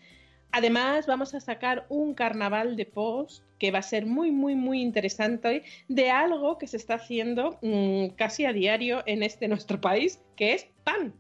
[0.53, 4.83] Además, vamos a sacar un carnaval de post que va a ser muy, muy, muy
[4.83, 10.21] interesante de algo que se está haciendo mm, casi a diario en este nuestro país,
[10.37, 11.15] que es pan.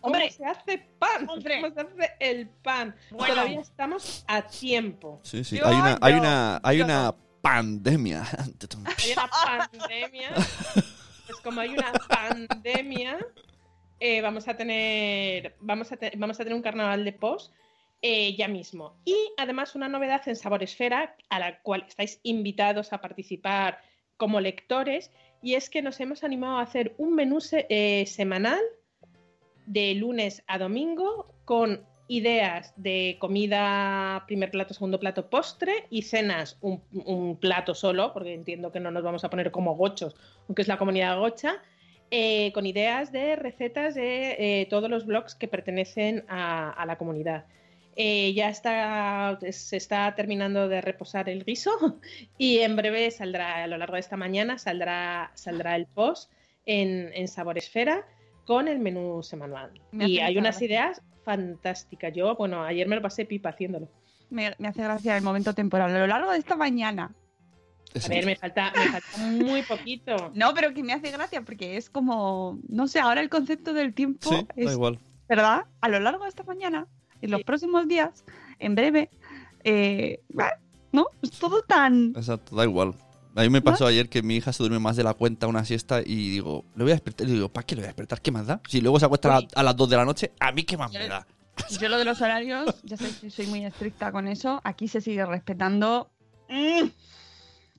[0.00, 0.30] ¿Cómo ¡Hombre!
[0.30, 1.28] se hace pan?
[1.28, 1.60] ¡Hombre!
[1.60, 2.96] ¿Cómo se hace el pan?
[3.10, 3.34] Bueno.
[3.34, 5.20] Todavía estamos a tiempo.
[5.22, 5.60] Sí, sí.
[5.62, 8.24] Hay una, hay una, hay una pandemia.
[8.98, 10.30] Hay una pandemia.
[11.26, 13.18] Pues como hay una pandemia,
[14.00, 15.54] eh, vamos a tener.
[15.60, 17.52] Vamos a, vamos a tener un carnaval de post
[18.00, 18.96] eh, ya mismo.
[19.04, 23.82] Y además una novedad en Sabor Esfera, a la cual estáis invitados a participar
[24.16, 25.10] como lectores,
[25.42, 28.60] y es que nos hemos animado a hacer un menú eh, semanal
[29.66, 36.56] de lunes a domingo con ideas de comida, primer plato, segundo plato, postre y cenas,
[36.62, 40.16] un, un plato solo, porque entiendo que no nos vamos a poner como gochos,
[40.48, 41.62] aunque es la comunidad gocha,
[42.10, 46.96] eh, con ideas de recetas de eh, todos los blogs que pertenecen a, a la
[46.96, 47.44] comunidad.
[48.00, 51.72] Eh, ya está, se está terminando de reposar el guiso
[52.38, 56.32] y en breve saldrá, a lo largo de esta mañana, saldrá, saldrá el post
[56.64, 58.06] en, en Sabor Esfera
[58.44, 59.72] con el menú semanal.
[59.90, 62.10] Me Y hay unas ideas fantásticas.
[62.14, 63.86] Yo, bueno, ayer me lo pasé pipa haciéndolo.
[64.30, 65.94] Me, me hace gracia el momento temporal.
[65.94, 67.14] A lo largo de esta mañana.
[68.02, 70.30] A ver, me falta, me falta muy poquito.
[70.34, 72.58] No, pero que me hace gracia porque es como.
[72.68, 74.72] No sé, ahora el concepto del tiempo Sí, da es.
[74.72, 74.98] igual.
[75.28, 75.64] ¿Verdad?
[75.82, 76.86] A lo largo de esta mañana,
[77.20, 77.44] en los Sí.
[77.44, 78.24] próximos días,
[78.58, 79.10] en breve.
[79.64, 80.20] eh,
[80.92, 81.08] ¿No?
[81.20, 82.14] Es todo tan.
[82.16, 82.94] Exacto, da igual.
[83.38, 85.64] A mí me pasó ayer que mi hija se duerme más de la cuenta una
[85.64, 87.28] siesta y digo, le voy a despertar.
[87.28, 88.20] Y digo, ¿para qué le voy a despertar?
[88.20, 88.60] ¿Qué más da?
[88.68, 90.90] Si luego se acuesta a, a las 2 de la noche, ¿a mí qué más
[90.92, 91.26] Yo- me da?
[91.80, 94.60] Yo lo de los horarios, ya que soy muy estricta con eso.
[94.64, 96.08] Aquí se sigue respetando.
[96.48, 96.86] mm,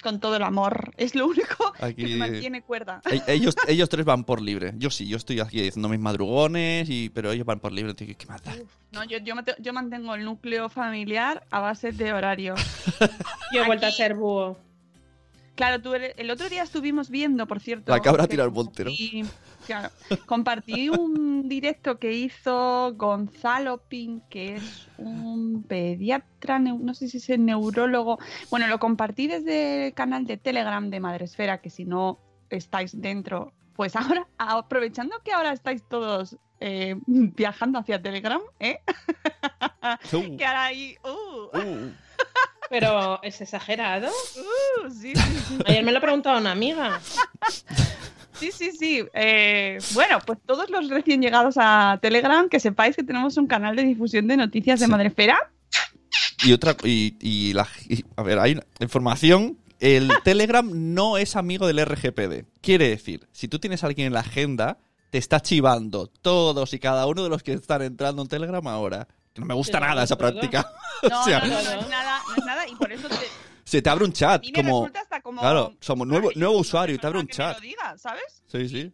[0.03, 0.93] Con todo el amor.
[0.97, 3.01] Es lo único Aquí- que me mantiene cuerda.
[3.11, 4.73] E- Ellos, ellos tres van por libre.
[4.77, 7.91] Yo sí, yo estoy aquí haciendo mis madrugones, y, pero ellos van por libre.
[7.91, 8.53] Entonces, ¿Qué más da?
[8.91, 12.55] No, yo, yo, mantengo el núcleo familiar a base de horario.
[13.53, 14.57] Yo he vuelto a ser búho.
[15.59, 17.91] Claro, tú eres- el otro día estuvimos viendo, por cierto.
[17.91, 18.91] La cabra tira al monte, ¿no?
[18.91, 19.25] compartí-
[19.67, 19.89] claro,
[20.25, 27.29] compartí un directo que hizo Gonzalo Pin, que es un pediatra, no sé si es
[27.29, 28.19] el neurólogo.
[28.49, 32.19] Bueno, lo compartí desde el canal de Telegram de Madresfera, que si no
[32.49, 38.79] estáis dentro, pues ahora, aprovechando que ahora estáis todos eh, viajando hacia Telegram, ¿eh?
[40.13, 40.95] Uh, que ahora ahí.
[41.03, 41.91] Uh, uh.
[42.69, 44.07] Pero es exagerado.
[44.09, 45.57] uh, sí, sí, sí.
[45.65, 46.99] Ayer me lo ha preguntado una amiga.
[48.33, 49.03] Sí, sí, sí.
[49.13, 53.75] Eh, bueno, pues todos los recién llegados a Telegram, que sepáis que tenemos un canal
[53.75, 54.91] de difusión de noticias de Sí.
[54.91, 55.51] Madrefera.
[56.45, 59.57] Y otra, y, y la, y- a ver, hay información.
[59.79, 62.45] El Telegram no es amigo del RGPD.
[62.61, 64.77] Quiere decir, si tú tienes a alguien en la agenda,
[65.09, 69.07] te está chivando todos y cada uno de los que están entrando en Telegram ahora.
[69.39, 70.69] No me gusta nada esa práctica.
[71.09, 72.67] No, O sea, no, no, no es nada, no es nada.
[72.67, 73.15] Y por eso te,
[73.63, 74.85] Se te abre un a chat, mí me como...
[74.93, 75.39] hasta como.
[75.39, 77.55] Claro, somos nuevo, nuevo usuario y te abre un chat.
[77.55, 78.43] lo diga, ¿sabes?
[78.47, 78.93] Sí, sí.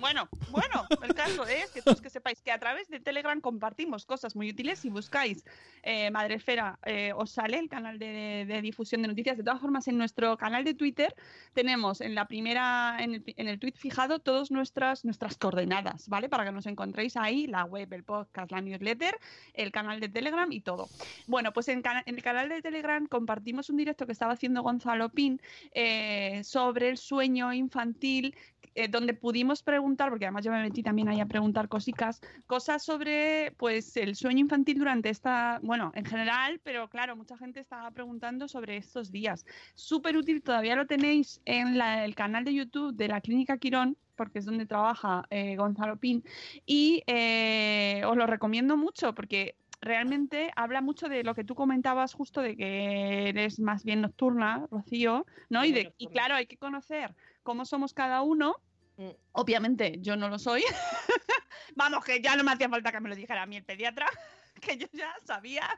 [0.00, 4.06] Bueno, bueno, el caso es que todos que sepáis que a través de Telegram compartimos
[4.06, 4.78] cosas muy útiles.
[4.78, 5.44] Si buscáis
[5.82, 9.36] eh, Madresfera, eh, os sale el canal de, difusión de noticias.
[9.36, 11.14] De todas formas, en nuestro canal de Twitter
[11.54, 16.28] tenemos en la primera, en el, tweet fijado, todas nuestras, nuestras coordenadas, ¿vale?
[16.28, 19.18] Para que nos encontréis ahí, la web, el podcast, la newsletter,
[19.54, 20.88] el canal de Telegram y todo.
[21.26, 25.40] Bueno, pues en el canal de Telegram compartimos un directo que estaba haciendo Gonzalo Pin
[25.72, 28.34] eh, sobre el sueño infantil,
[28.74, 32.84] eh, donde pudimos preguntar, porque además yo me metí también ahí a preguntar cositas, cosas
[32.84, 37.90] sobre pues el sueño infantil durante esta, bueno, en general, pero claro, mucha gente estaba
[37.90, 39.44] preguntando sobre estos días.
[39.74, 43.96] Súper útil, todavía lo tenéis en la- el canal de YouTube de la Clínica Quirón,
[44.16, 46.24] porque es donde trabaja eh, Gonzalo Pin,
[46.66, 52.12] y eh, os lo recomiendo mucho porque realmente habla mucho de lo que tú comentabas
[52.12, 55.64] justo de que eres más bien nocturna, Rocío, ¿no?
[55.64, 57.14] Y, de, y claro, hay que conocer
[57.44, 58.56] cómo somos cada uno.
[58.98, 59.10] Mm.
[59.32, 60.62] Obviamente yo no lo soy.
[61.76, 64.06] Vamos, que ya no me hacía falta que me lo dijera a mí el pediatra,
[64.60, 65.68] que yo ya sabía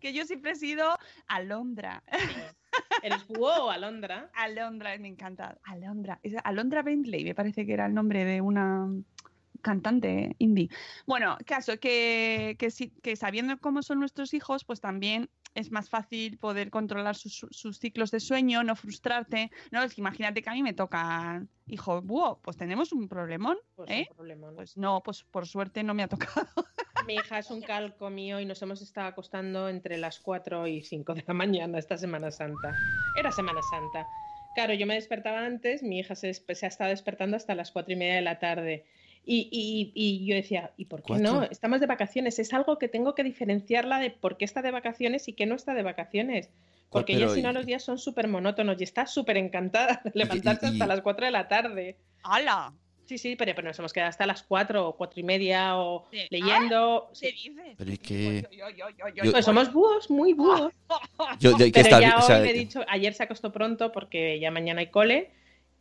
[0.00, 2.02] que yo siempre he sido Alondra.
[3.02, 4.30] ¿Eres búho o alondra?
[4.34, 5.58] Alondra, me encanta.
[5.64, 6.20] Alondra.
[6.22, 8.88] Es Alondra Bentley, me parece que era el nombre de una
[9.62, 10.68] cantante indie.
[11.06, 15.88] Bueno, caso que, que, sí- que sabiendo cómo son nuestros hijos, pues también es más
[15.88, 19.50] fácil poder controlar sus, sus ciclos de sueño, no frustrarte.
[19.70, 23.56] No, es que imagínate que a mí me toca, hijo, búho, pues tenemos un problemón.
[23.76, 24.06] Pues ¿Eh?
[24.10, 24.56] un problema, ¿no?
[24.56, 26.46] Pues no, pues por suerte no me ha tocado.
[27.06, 30.82] Mi hija es un calco mío y nos hemos estado acostando entre las 4 y
[30.82, 32.74] 5 de la mañana esta Semana Santa.
[33.18, 34.06] Era Semana Santa.
[34.54, 37.92] Claro, yo me despertaba antes, mi hija se, se ha estado despertando hasta las 4
[37.92, 38.86] y media de la tarde.
[39.26, 41.30] Y, y- y yo decía, ¿y por qué no?
[41.36, 41.50] ¿Cuatro?
[41.50, 42.38] Estamos de vacaciones.
[42.38, 45.54] Es algo que tengo que diferenciarla de por qué está de vacaciones y qué no
[45.54, 46.50] está de vacaciones.
[46.90, 50.66] Porque ella, si no, los días son súper monótonos y está súper encantada de levantarse
[50.66, 51.96] y- hasta las 4 de la tarde.
[52.22, 52.72] ¡Hala!
[53.06, 56.06] Sí, sí, pero, pero nos hemos quedado hasta las 4 o 4 y media o
[56.10, 56.20] Sí.
[56.30, 57.10] leyendo.
[57.20, 57.48] ¿Qué Sí.
[57.50, 57.74] dices?
[57.76, 60.72] Pero es que- Yo- yo- yo- yo- yo- yo- Pues somos búhos, muy búhos.
[61.40, 63.52] Yo, yo- que Pero está ya bien, o hoy le he dicho, ayer se acostó
[63.52, 65.30] pronto porque ya mañana hay cole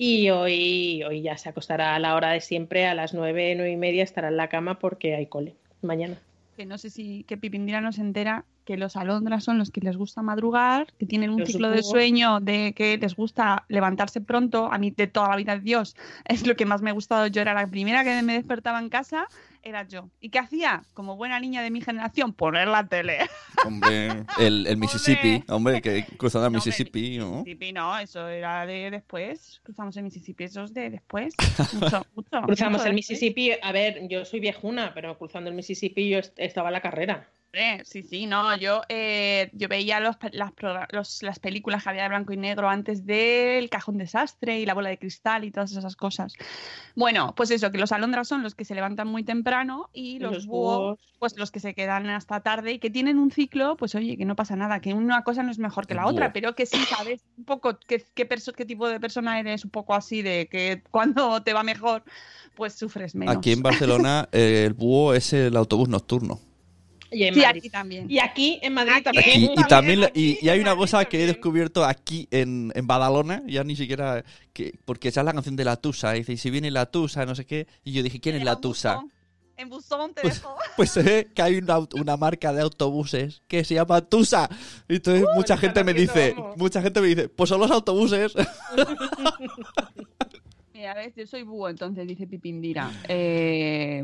[0.06, 3.72] y hoy, hoy ya se acostará a la hora de siempre, a las nueve, nueve
[3.72, 6.18] y media estará en la cama porque hay cole mañana.
[6.58, 9.82] que no sé si que Pipindira no se entera que los alondras son los que
[9.82, 14.22] les gusta madrugar, que tienen un Yo ciclo de sueño de que les gusta levantarse
[14.22, 14.72] pronto.
[14.72, 17.28] A mí de toda la vida, Dios, es lo que más me ha gustado.
[17.28, 19.28] Yo era la primera que me despertaba en casa,
[19.64, 20.10] era yo.
[20.20, 20.84] ¿Y qué hacía?
[20.94, 23.18] Como buena niña de mi generación, poner la tele.
[23.66, 27.30] hombre, el, el Mississippi, hombre, que cruzando el Mississippi, ¿no?
[27.40, 29.62] Mississippi, no, eso era de después.
[29.64, 31.34] Cruzamos el Mississippi, eso es de después.
[31.74, 32.42] Mucho, mucho.
[32.42, 32.94] Cruzamos mucho el después.
[32.94, 36.82] Mississippi, a ver, yo soy viejuna, pero cruzando el Mississippi yo est- estaba en la
[36.82, 37.28] carrera.
[37.56, 40.52] Hombre, Sí, sí, no, yo, eh, yo veía los, pe- las,
[40.92, 44.74] los- las películas que había de blanco y negro antes del Cajón Desastre y La
[44.74, 46.34] Bola de Cristal y todas esas cosas.
[46.96, 50.32] Bueno, pues eso, que los alondras son los que se levantan muy temprano y los,
[50.34, 51.00] los búhos, búhos.
[51.20, 54.26] pues los que se quedan hasta tarde y que tienen un ciclo, pues oye, que
[54.26, 56.34] no pasa nada, que una cosa no es mejor que la otra, búho.
[56.34, 59.94] pero que sí sabes un poco qué, qué, qué tipo de persona eres, un poco
[59.94, 62.04] así de que cuando te va mejor,
[62.56, 63.38] pues sufres menos.
[63.38, 66.40] Aquí en Barcelona eh, el búho es el autobús nocturno.
[67.14, 67.60] Y en Sí, Madrid.
[67.60, 68.10] aquí también.
[68.12, 69.04] Y aquí en Madrid Aquí.
[69.04, 69.42] también.
[69.42, 73.44] Y, y también y, hay una Madrid cosa que he descubierto aquí en, en Badalona,
[73.48, 74.24] ya ni siquiera
[74.54, 76.86] que porque esa es la canción de la Tusa, y dice, y si viene la
[76.88, 78.96] Tusa, no sé qué, y yo dije, ¿quién es la En Tusa?
[78.96, 79.12] buzón,
[79.56, 80.56] En buzón te Pues- dejo.
[80.76, 84.50] Pues se ve que hay una, una marca de autobuses que se llama Tusa.
[84.90, 86.58] Y entonces mucha gente me dice, vamos.
[86.58, 88.34] mucha gente me dice, pues son los autobuses.
[90.94, 92.92] Ves, yo soy búho, entonces dice Pipindira.
[93.08, 94.04] Eh,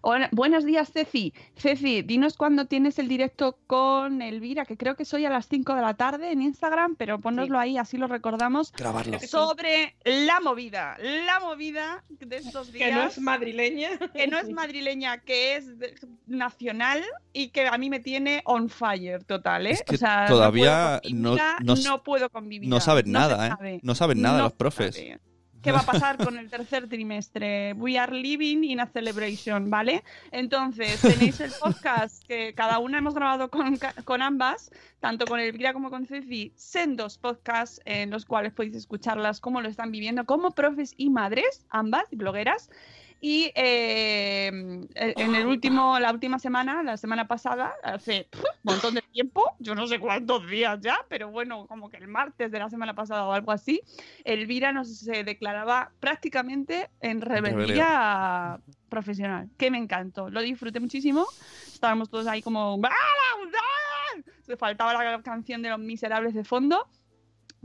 [0.00, 1.32] hola- buenos días, Ceci.
[1.56, 5.74] Ceci, dinos cuándo tienes el directo con Elvira, que creo que soy a las 5
[5.76, 8.72] de la tarde en Instagram, pero ponnoslo ahí, así lo recordamos.
[8.72, 9.20] Grabarlo.
[9.20, 12.88] Sobre la movida, la movida de estos días.
[12.88, 13.90] Que no es madrileña.
[14.12, 15.66] que no es madrileña, que es
[16.26, 19.70] nacional y que a mí me tiene on fire total, ¿eh?
[19.70, 21.36] Es que O sea, todavía no, puedo con no- mi
[21.66, 22.70] no vida, s- no puedo con mi vida.
[22.70, 23.50] No saben nada, ¿eh?
[23.50, 23.80] sabe.
[23.82, 24.94] No saben nada No los profes.
[24.96, 25.20] sabe.
[25.62, 27.72] ¿Qué va a pasar con el tercer trimestre?
[27.74, 30.02] We are living in a celebration, ¿vale?
[30.32, 35.72] Entonces, tenéis el podcast que cada una hemos grabado con, con ambas, tanto con Elvira
[35.72, 40.50] como con Ceci, sendos podcasts en los cuales podéis escucharlas, cómo lo están viviendo, como
[40.50, 42.68] profes y madres, ambas, blogueras.
[43.24, 49.02] Y eh, en el último, la última semana, la semana pasada, hace un montón de
[49.12, 52.68] tiempo, yo no sé cuántos días ya, pero bueno, como que el martes de la
[52.68, 53.80] semana pasada o algo así,
[54.24, 58.58] Elvira nos se declaraba prácticamente en rebeldía
[58.88, 61.24] profesional, que me encantó, lo disfruté muchísimo,
[61.72, 64.20] estábamos todos ahí como ¡Ah, ¡Ah!
[64.40, 66.88] se faltaba la canción de los miserables de fondo,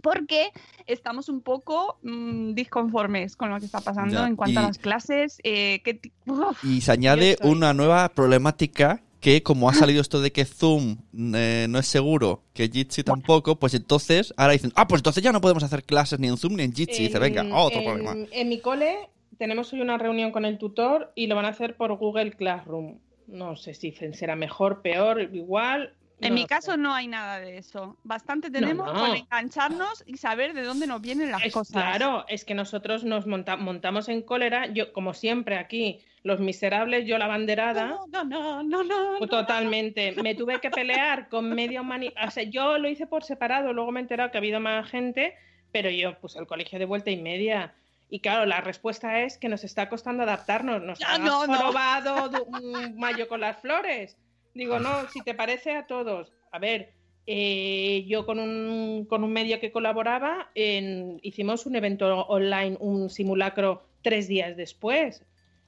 [0.02, 0.50] porque
[0.86, 4.78] estamos un poco mm, disconformes con lo que está pasando Ya, en cuanto a las
[4.78, 9.74] clases, eh, que ti- uf, Y se añade estoy- una nueva problemática que como ha
[9.74, 10.98] salido esto de que Zoom
[11.36, 15.32] eh, no es seguro, que Jitsi tampoco, pues entonces ahora dicen, ah, pues entonces ya
[15.32, 17.02] no podemos hacer clases ni en Zoom ni en Jitsi.
[17.02, 18.16] Y dice, venga, En- otro en- problema.
[18.32, 21.76] En mi cole tenemos hoy una reunión con el tutor y lo van a hacer
[21.76, 23.00] por Google Classroom.
[23.28, 25.94] No sé si será mejor, peor, igual.
[26.20, 27.96] En no mi caso no hay nada de eso.
[28.04, 29.00] Bastante tenemos no.
[29.00, 31.74] con engancharnos y saber de dónde nos vienen las Es- cosas.
[31.74, 37.06] Claro, es que nosotros nos monta- montamos en cólera, yo como siempre aquí, los miserables,
[37.06, 37.86] yo la banderada.
[37.88, 39.28] No, no, no, no, no.
[39.28, 40.14] Totalmente.
[40.24, 42.12] Me tuve que pelear con medio mani...
[42.26, 44.90] O sea, yo lo hice por separado, luego me he enterado que ha habido más
[44.90, 45.36] gente,
[45.72, 47.76] pero yo pues el colegio de vuelta y media.
[48.10, 50.82] Y claro, la respuesta es que nos está costando adaptarnos.
[50.82, 51.56] Nos ha no, no.
[51.58, 54.18] jorobado du- un mayo con las flores.
[54.58, 56.34] Digo, no, si te parece a todos.
[56.52, 56.94] A ver,
[57.28, 63.10] eh, yo con un, con un medio que colaboraba, en- hicimos un evento online, un
[63.10, 65.24] simulacro tres días después.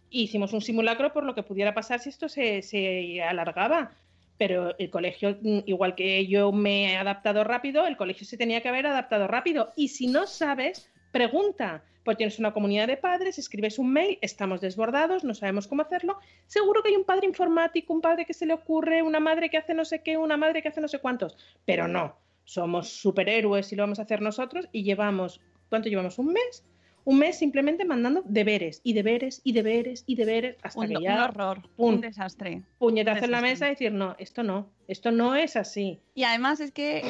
[0.09, 3.91] Hicimos un simulacro por lo que pudiera pasar si esto se, se alargaba.
[4.37, 8.61] Pero el colegio, mm, igual que yo me he adaptado rápido, el colegio se tenía
[8.61, 9.73] que haber adaptado rápido.
[9.75, 11.83] Y si no sabes, pregunta.
[12.03, 16.17] Pues tienes una comunidad de padres, escribes un mail, estamos desbordados, no sabemos cómo hacerlo.
[16.47, 19.57] Seguro que hay un padre informático, un padre que se le ocurre, una madre que
[19.57, 21.37] hace no sé qué, una madre que hace no sé cuántos.
[21.65, 26.17] Pero no, somos superhéroes y lo vamos a hacer nosotros y llevamos, ¿cuánto llevamos?
[26.17, 26.65] ¿Un mes?
[27.09, 31.07] Un mes simplemente mandando deberes y deberes y deberes y deberes hasta Un, que un
[31.07, 31.95] horror, pum.
[31.95, 32.61] un desastre.
[32.77, 35.99] puñetazo en la mesa y decir, no, esto no, esto no es así.
[36.13, 37.01] Y además es que,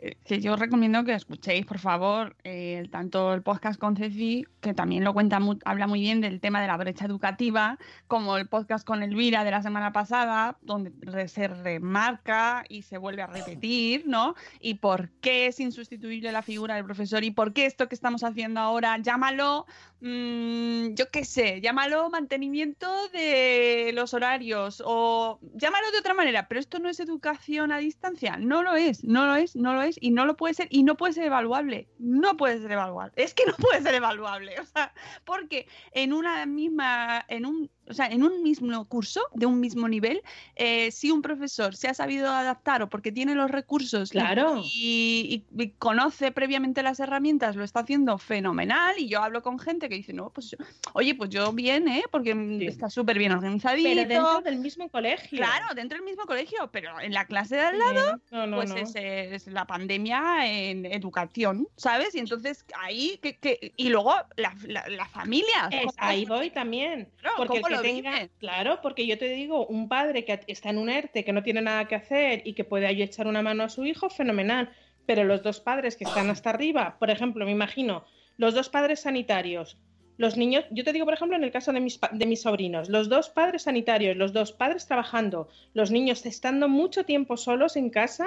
[0.00, 4.74] eh, que yo recomiendo que escuchéis, por favor, eh, tanto el podcast con Ceci, que
[4.74, 8.48] también lo cuenta, mu- habla muy bien del tema de la brecha educativa, como el
[8.48, 10.92] podcast con Elvira de la semana pasada, donde
[11.28, 14.34] se remarca y se vuelve a repetir, ¿no?
[14.60, 18.22] Y por qué es insustituible la figura del profesor y por qué esto que estamos
[18.24, 19.66] haciendo ahora, llámalo,
[20.00, 26.60] mm, yo qué sé, llámalo mantenimiento de los horarios o llámalo de otra manera, pero
[26.60, 29.96] esto no es educación a distancia, no lo es, no lo es, no lo es
[30.00, 33.32] y no lo puede ser y no puede ser evaluable, no puede ser evaluable, es
[33.32, 34.92] que no puede ser evaluable, o sea,
[35.24, 39.88] porque en una misma, en un, o sea, en un mismo curso, de un mismo
[39.88, 40.22] nivel,
[40.54, 44.60] eh, si un profesor se ha sabido adaptar o porque tiene los recursos y- Claro.
[44.64, 49.58] y, y- y conoce previamente las herramientas, lo está haciendo fenomenal y yo hablo con
[49.58, 50.58] gente que dice, no, pues yo-
[50.94, 52.02] oye, pues yo bien, ¿eh?
[52.10, 52.66] Porque Sí.
[52.66, 53.88] está súper bien organizadito.
[53.88, 55.38] Pero dentro del mismo colegio.
[55.38, 58.70] Claro, dentro del mismo colegio, pero en la clase de al lado, No, no, pues
[58.70, 58.76] no.
[58.76, 62.14] Es, es la pandemia en educación, ¿sabes?
[62.14, 65.68] Y entonces ahí, que, que- y luego la, la, la familia.
[65.70, 67.08] Es- ¿cómo- ahí voy también.
[67.20, 68.30] Claro, porque el ¿cómo que lo tenga, viven?
[68.38, 71.62] claro, porque yo te digo, un padre que está en un ERTE, que no tiene
[71.62, 74.70] nada que hacer y que puede ahí echar una mano a su hijo, fenomenal.
[75.06, 78.04] Pero los dos padres que están hasta arriba, por ejemplo, me imagino,
[78.38, 79.78] los dos padres sanitarios,
[80.18, 82.88] los niños, yo te digo, por ejemplo, en el caso de mis, de mis sobrinos,
[82.88, 87.90] los dos padres sanitarios, los dos padres trabajando, los niños estando mucho tiempo solos en
[87.90, 88.26] casa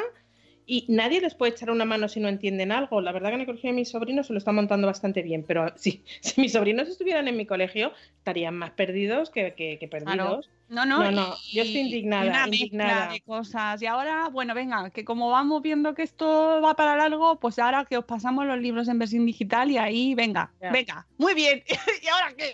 [0.70, 3.02] y nadie les puede echar una mano si no entienden algo.
[3.02, 5.44] La verdad que en el colegio de mis sobrinos se lo está montando bastante bien,
[5.44, 10.50] pero sí, si mis sobrinos estuvieran en mi colegio, estarían más perdidos que, que- perdidos.
[10.70, 13.12] No, no, No, no, y- yo estoy indignada, una indignada.
[13.14, 13.82] de cosas.
[13.82, 17.86] Y ahora, bueno, venga, que como vamos viendo que esto va para largo, pues ahora
[17.86, 20.72] que os pasamos los libros en versión digital y ahí, venga, Ya.
[20.72, 21.64] venga, muy bien.
[22.04, 22.54] ¿Y ahora qué?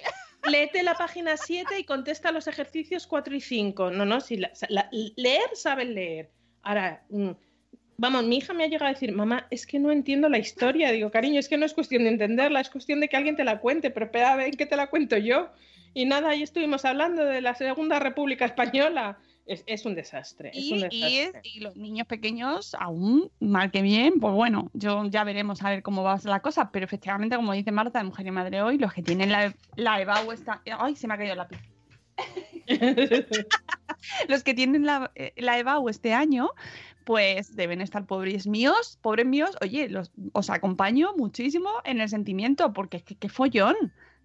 [0.49, 3.89] Léete la página 7 y contesta los ejercicios 4 y 5.
[3.91, 6.29] No, no, si la- la- leer saben leer.
[6.61, 7.31] Ahora, mm,
[7.97, 10.91] vamos, mi hija me ha llegado a decir, mamá, es que no entiendo la historia.
[10.91, 13.43] Digo, cariño, es que no es cuestión de entenderla, es cuestión de que alguien te
[13.43, 15.49] la cuente, pero espera a ver en qué te la cuento yo.
[15.93, 19.17] Y nada, ahí estuvimos hablando de la Segunda República Española.
[19.47, 20.49] Es, es un desastre.
[20.53, 21.41] es un Y, y es- desastre.
[21.53, 25.83] y los niños pequeños, aún mal que bien, pues bueno, yo ya veremos a ver
[25.83, 28.61] cómo va a ser la cosa, pero efectivamente, como dice Marta, de Mujer y Madre
[28.63, 30.61] hoy, los que tienen la, la EBAU está...
[30.79, 31.59] ¡Ay, se me ha caído lápiz!
[34.27, 36.49] los que tienen la, eh, la EBAU este año,
[37.05, 42.73] pues deben estar pobres míos, pobres míos, oye, los, os acompaño muchísimo en el sentimiento,
[42.73, 43.75] porque es que qué follón,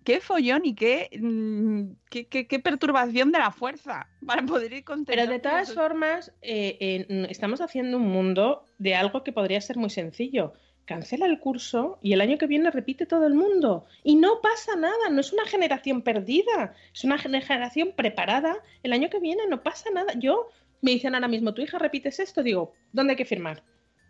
[0.03, 4.85] qué follón y qué, mm, qué, qué- qué perturbación de la fuerza para poder ir
[4.85, 9.61] con Pero de todas formas, eh, eh, estamos haciendo un mundo de algo que podría
[9.61, 10.55] ser muy sencillo.
[10.87, 13.85] Cancela el curso y el año que viene repite todo el mundo.
[14.03, 18.57] Y no pasa nada, no es una generación perdida, es una gen- generación preparada.
[18.83, 20.15] El año que viene no pasa nada.
[20.19, 20.49] Yo
[20.81, 23.63] me dicen ahora mismo, tu hija repites esto, digo, ¿dónde hay que firmar?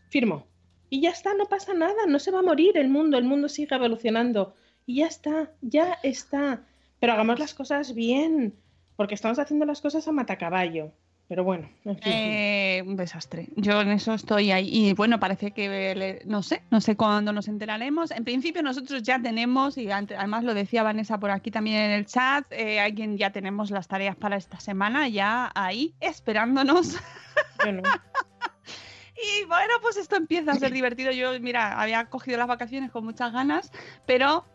[0.09, 0.47] Firmo.
[0.89, 3.49] Y ya está, no pasa nada, no se va a morir el mundo, el mundo
[3.49, 4.55] sigue evolucionando.
[4.87, 6.65] Y ya está, ya está.
[6.99, 8.55] Pero hagamos las cosas bien,
[8.97, 10.93] porque estamos haciendo las cosas a matacaballo.
[11.31, 12.13] Pero bueno, en fin.
[12.13, 13.47] Eh, un desastre.
[13.55, 14.69] Yo en eso estoy ahí.
[14.69, 18.11] Y bueno, parece que le- no sé, no sé cuándo nos enteraremos.
[18.11, 22.07] En principio nosotros ya tenemos, y además lo decía Vanessa por aquí también en el
[22.07, 26.99] chat, eh, alguien ya tenemos las tareas para esta semana, ya ahí, esperándonos.
[27.65, 27.83] Yo no.
[29.23, 31.13] Y bueno, pues esto empieza a ser divertido.
[31.13, 33.71] Yo, mira, había cogido las vacaciones con muchas ganas,
[34.07, 34.47] pero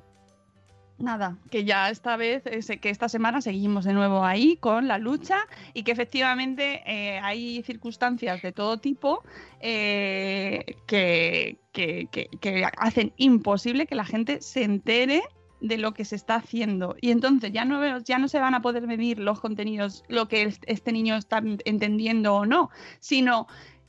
[0.98, 2.43] nada, que ya esta vez,
[2.82, 5.38] que esta semana seguimos de nuevo ahí con la lucha
[5.74, 9.22] y que efectivamente eh, hay circunstancias de todo tipo
[9.60, 15.22] eh, que, que- que- que hacen imposible que la gente se entere
[15.62, 16.96] de lo que se está haciendo.
[17.02, 20.54] Y entonces ya no ya no se van a poder medir los contenidos lo que
[20.68, 22.70] este niño está entendiendo o no
[23.00, 23.48] sino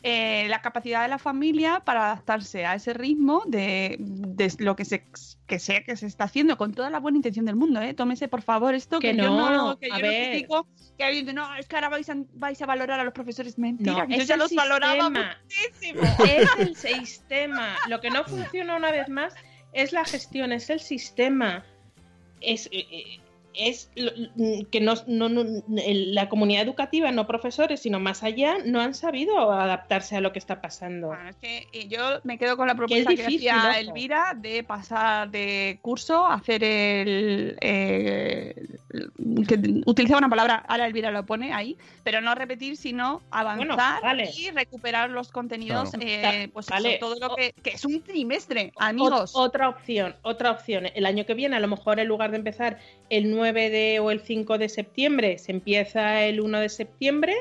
[0.09, 4.85] eh, la capacidad de la familia para adaptarse a ese ritmo de, de lo que
[4.85, 5.05] se
[5.49, 7.93] que sea que se está haciendo con toda la buena intención del mundo, ¿eh?
[7.93, 10.31] Tómese por favor esto Que que, yo no, no, que a yo no ver.
[10.31, 13.59] critico, que no, es que ahora vais a, vais a valorar a los profesores.
[13.59, 15.37] Mentira, No, yo ya los valoraba sistema.
[15.43, 16.03] muchísimo.
[16.25, 17.77] es el sistema.
[17.89, 19.35] Lo que no funciona una vez más
[19.73, 21.65] es la gestión, es el sistema.
[22.41, 23.21] Es, eh, eh,
[23.57, 28.57] es lo- mm, que no, no- no- la comunidad educativa, no profesores, sino más allá,
[28.65, 31.09] no han sabido adaptarse a lo que está pasando.
[31.09, 33.79] Bueno, es que eh, yo me quedo con la propuesta que, difícil, hacía ojo.
[33.79, 37.57] Elvira de pasar de curso, hacer el...
[37.61, 38.55] eh,
[39.49, 44.31] que utilizaba una palabra, ahora Elvira lo pone ahí, pero no repetir, sino avanzar vale.
[44.37, 46.07] y recuperar los contenidos, Claro.
[46.07, 46.99] eh, pues eso, Vale.
[46.99, 49.33] todo lo que, que es un trimestre, Ot- amigos.
[49.35, 50.87] otra opción, otra opción.
[50.95, 52.79] El año que viene, a lo mejor en lugar de empezar
[53.11, 57.35] el 9 de, o el 5 de septiembre, se empieza el 1 de septiembre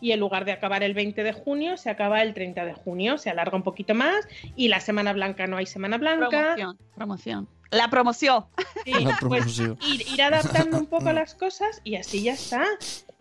[0.00, 3.18] y en lugar de acabar el 20 de junio, se acaba el 30 de junio.
[3.18, 6.54] Se alarga un poquito más y la Semana Blanca no hay Semana Blanca.
[6.54, 7.48] Promoción, promoción.
[7.70, 8.46] La promoción.
[8.84, 9.78] Sí, La pues promoción.
[9.86, 12.64] ir, ir adaptando un poco las cosas y así ya está.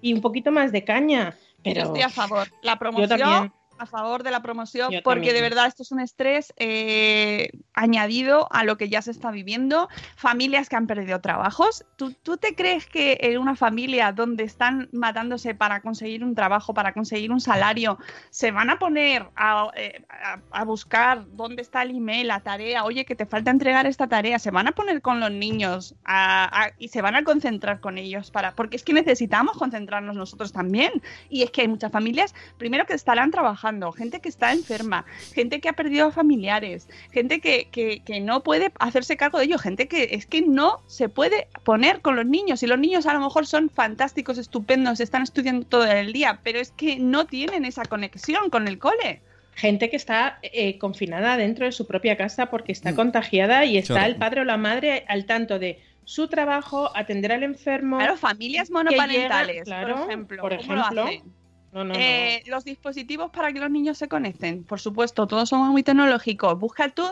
[0.01, 1.35] Y un poquito más de caña.
[1.61, 2.47] Pero Yo estoy a favor.
[2.63, 3.53] La yo promoción también.
[3.79, 5.43] A favor de la promoción Yo porque de también.
[5.43, 9.87] verdad esto es un estrés eh, añadido a lo que ya se está viviendo.
[10.15, 11.85] Familias que han perdido trabajos.
[11.95, 16.73] ¿Tú, tú te crees que en una familia donde están matándose para conseguir un trabajo,
[16.73, 17.97] para conseguir un salario,
[18.29, 22.83] se van a poner a, eh, a- a buscar dónde está el email, la tarea?
[22.83, 24.39] Oye, que te falta entregar esta tarea.
[24.39, 28.29] Se van a poner con los niños a- y se van a concentrar con ellos
[28.31, 30.91] para porque es que necesitamos concentrarnos nosotros también.
[31.29, 35.59] Y es que hay muchas familias primero que estarán trabajando, gente que está enferma, gente
[35.59, 39.87] que ha perdido familiares, gente que, que- que no puede hacerse cargo de ello, gente
[39.87, 42.63] que es que no se puede poner con los niños.
[42.63, 46.59] Y los niños a lo mejor son fantásticos, estupendos, están estudiando todo el día, pero
[46.59, 49.21] es que no tienen esa conexión con el cole.
[49.55, 52.95] gente que está eh, confinada dentro de su propia casa porque está Mm.
[52.95, 54.07] contagiada y está Claro.
[54.07, 57.97] el padre o la madre al tanto de su trabajo, atender al enfermo.
[57.97, 60.41] Claro, familias monoparentales, llega- claro, por ejemplo.
[60.41, 61.31] por ¿cómo lo ejemplo,
[61.71, 61.93] No.
[61.95, 66.57] Eh, los dispositivos para que los niños se conecten, por supuesto, todos somos muy tecnológicos.
[66.57, 67.03] Busca tú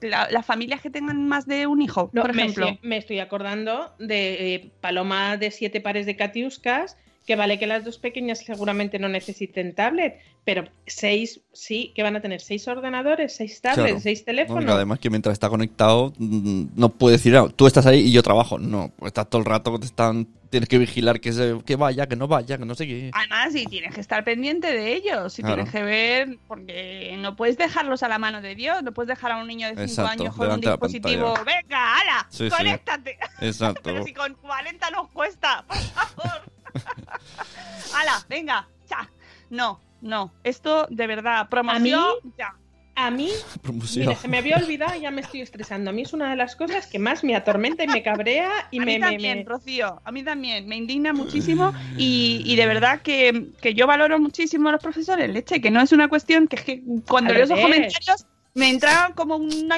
[0.00, 2.66] la- las familias que tengan más de un hijo, por me ejemplo.
[2.68, 7.66] estoy- Me, estoy acordando de eh, Paloma de siete pares de catiuscas, que vale que
[7.66, 12.68] las dos pequeñas seguramente no necesiten tablet, pero seis, sí, que van a tener seis
[12.68, 14.00] ordenadores, seis tablets, Claro.
[14.00, 14.64] seis No, teléfonos.
[14.64, 18.12] y además que mientras está conectado mm, no puede decir, "Ah, tú estás ahí y
[18.12, 18.58] yo trabajo.
[18.58, 22.06] No, pues estás todo el rato, te están, tienes que vigilar que, se, que vaya,
[22.06, 23.10] que no vaya, que no sé qué.
[23.14, 25.56] Además, y tienes que estar pendiente de ellos, y Claro.
[25.56, 29.32] tienes que ver, porque no puedes dejarlos a la mano de Dios, no puedes dejar
[29.32, 32.54] a un niño de 5 Exacto, años con un dispositivo, venga, ala, Sí, sí.
[32.54, 33.16] conéctate.
[33.40, 33.80] Exacto.
[33.82, 36.52] Pero si con 40 nos cuesta, por favor.
[37.94, 39.08] ala, venga, ya.
[39.50, 42.04] No, no, esto de verdad, promoción,
[42.38, 42.54] ya.
[42.96, 43.28] A mí,
[43.62, 44.06] Promoción.
[44.06, 45.90] mira, se me había olvidado y ya me estoy estresando.
[45.90, 48.78] A mí es una de las cosas que más me atormenta y me cabrea y
[48.78, 52.54] a me, mí me- también, me- Rocío, a mí también, me indigna muchísimo y, y
[52.54, 56.06] de verdad que, que yo valoro muchísimo a los profesores, leche, que no es una
[56.08, 59.74] cuestión que es que cuando leo esos comentarios me entra como una...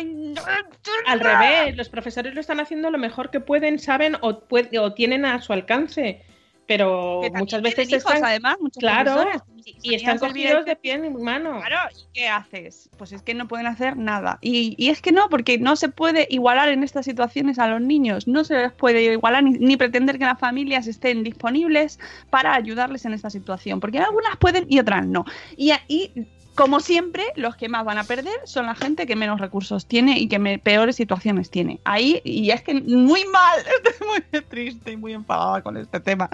[1.06, 4.92] Al revés, los profesores lo están haciendo lo mejor que pueden, saben o, puede- o
[4.92, 6.22] tienen a su alcance.
[6.66, 9.24] Pero muchas veces hijos, están, además, muchos claro,
[9.64, 11.60] y, y están cogidos de pie en mano.
[11.64, 12.90] Claro, ¿y qué haces?
[12.96, 14.38] Pues es que no pueden hacer nada.
[14.40, 17.80] Y, y es que no, porque no se puede igualar en estas situaciones a los
[17.80, 18.26] niños.
[18.26, 22.00] No se les puede igualar ni, ni pretender que las familias estén disponibles
[22.30, 23.78] para ayudarles en esta situación.
[23.80, 25.24] Porque algunas pueden y otras no.
[25.56, 26.26] Y, y
[26.56, 30.18] como siempre, los que más van a perder son la gente que menos recursos tiene
[30.18, 31.78] y que me- peores situaciones tiene.
[31.84, 36.28] Ahí, y es que muy mal, estoy muy triste y muy enfadada con este tema.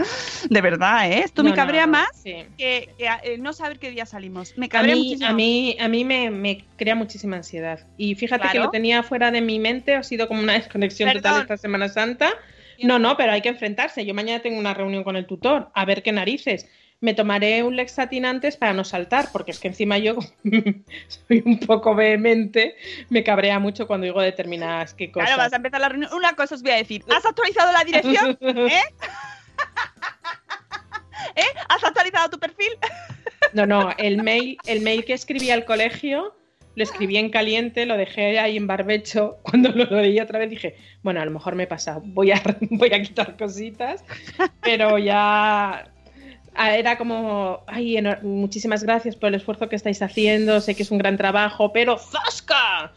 [0.49, 1.19] De verdad, ¿eh?
[1.25, 2.45] Esto me No, no, cabrea no, más sí.
[2.57, 4.57] que, que, eh, no saber qué día salimos.
[4.57, 5.29] Me A cabrea mí, muchísimo.
[5.29, 7.81] a mí, a mí me, me crea muchísima ansiedad.
[7.99, 8.67] Y fíjate que Claro.
[8.67, 11.23] lo tenía fuera de mi mente, ha sido como una desconexión Perdón.
[11.23, 12.31] total esta Semana Santa.
[12.83, 14.05] No, no, pero hay que enfrentarse.
[14.05, 16.69] Yo mañana tengo una reunión con el tutor, a ver qué narices.
[17.03, 20.15] Me tomaré un Lexatin antes para no saltar, porque es que encima yo
[21.09, 22.77] soy un poco vehemente,
[23.11, 25.29] me cabrea mucho cuando digo determinadas qué cosas.
[25.29, 26.13] Claro, vas a empezar la reunión.
[26.15, 27.05] Una cosa os voy a decir.
[27.15, 28.39] ¿Has actualizado la dirección?
[28.41, 28.71] ¿Eh?
[31.37, 31.43] ¿Eh?
[31.69, 32.71] ¿Has actualizado tu perfil?
[33.53, 36.37] No, no, el mail, el mail que escribí al colegio
[36.75, 39.39] lo escribí en caliente, lo dejé ahí en barbecho.
[39.43, 42.43] Cuando lo leí otra vez dije, bueno, a lo mejor me he pasado, voy a,
[42.71, 44.05] voy a quitar cositas,
[44.63, 45.91] pero ya
[46.57, 50.99] era como, ay, muchísimas gracias por el esfuerzo que estáis haciendo, sé que es un
[50.99, 52.93] gran trabajo, pero ¡zasca!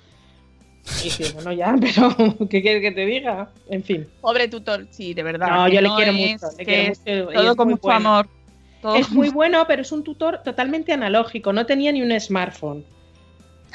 [1.04, 2.16] Y bueno, ya, pero
[2.50, 3.50] ¿qué quieres que te diga?
[3.70, 4.08] En fin.
[4.22, 5.48] Pobre tutor, sí, de verdad.
[5.50, 7.98] No, yo le quiero es- mucho, le quiero Todo es con mucho bueno.
[8.10, 8.28] amor.
[8.82, 8.96] todo.
[8.96, 12.86] Es muy bueno, pero es un tutor totalmente analógico, no tenía ni un smartphone.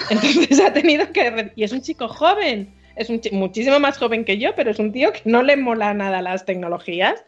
[0.08, 1.52] Entonces ha tenido que...
[1.56, 4.92] Y es un chico joven, es un muchísimo más joven que yo, pero es un
[4.92, 7.22] tío que no le mola nada las tecnologías.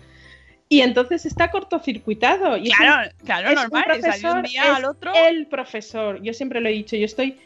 [0.72, 2.56] Y entonces está cortocircuitado.
[2.56, 3.84] Y es un- Claro, claro, es un normal.
[3.84, 5.12] salió un profesor, día es al otro.
[5.14, 7.36] El profesor, yo siempre lo he dicho, yo estoy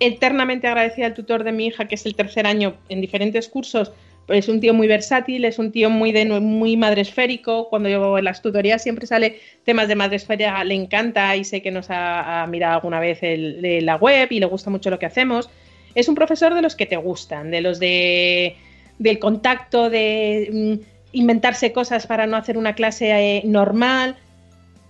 [0.00, 3.92] eternamente agradecida al tutor de mi hija, que es el tercer año en diferentes cursos.
[4.28, 7.68] Es un tío muy versátil, es un tío muy, de, muy madresférico.
[7.70, 11.70] Cuando yo en las tutorías siempre sale temas de madresfera, le encanta y sé que
[11.70, 14.98] nos ha, ha mirado alguna vez el- de la web y le gusta mucho lo
[14.98, 15.48] que hacemos.
[15.94, 18.56] Es un profesor de los que te gustan, de los de
[19.00, 24.16] del contacto, de mm, inventarse cosas para no hacer una clase eh, normal.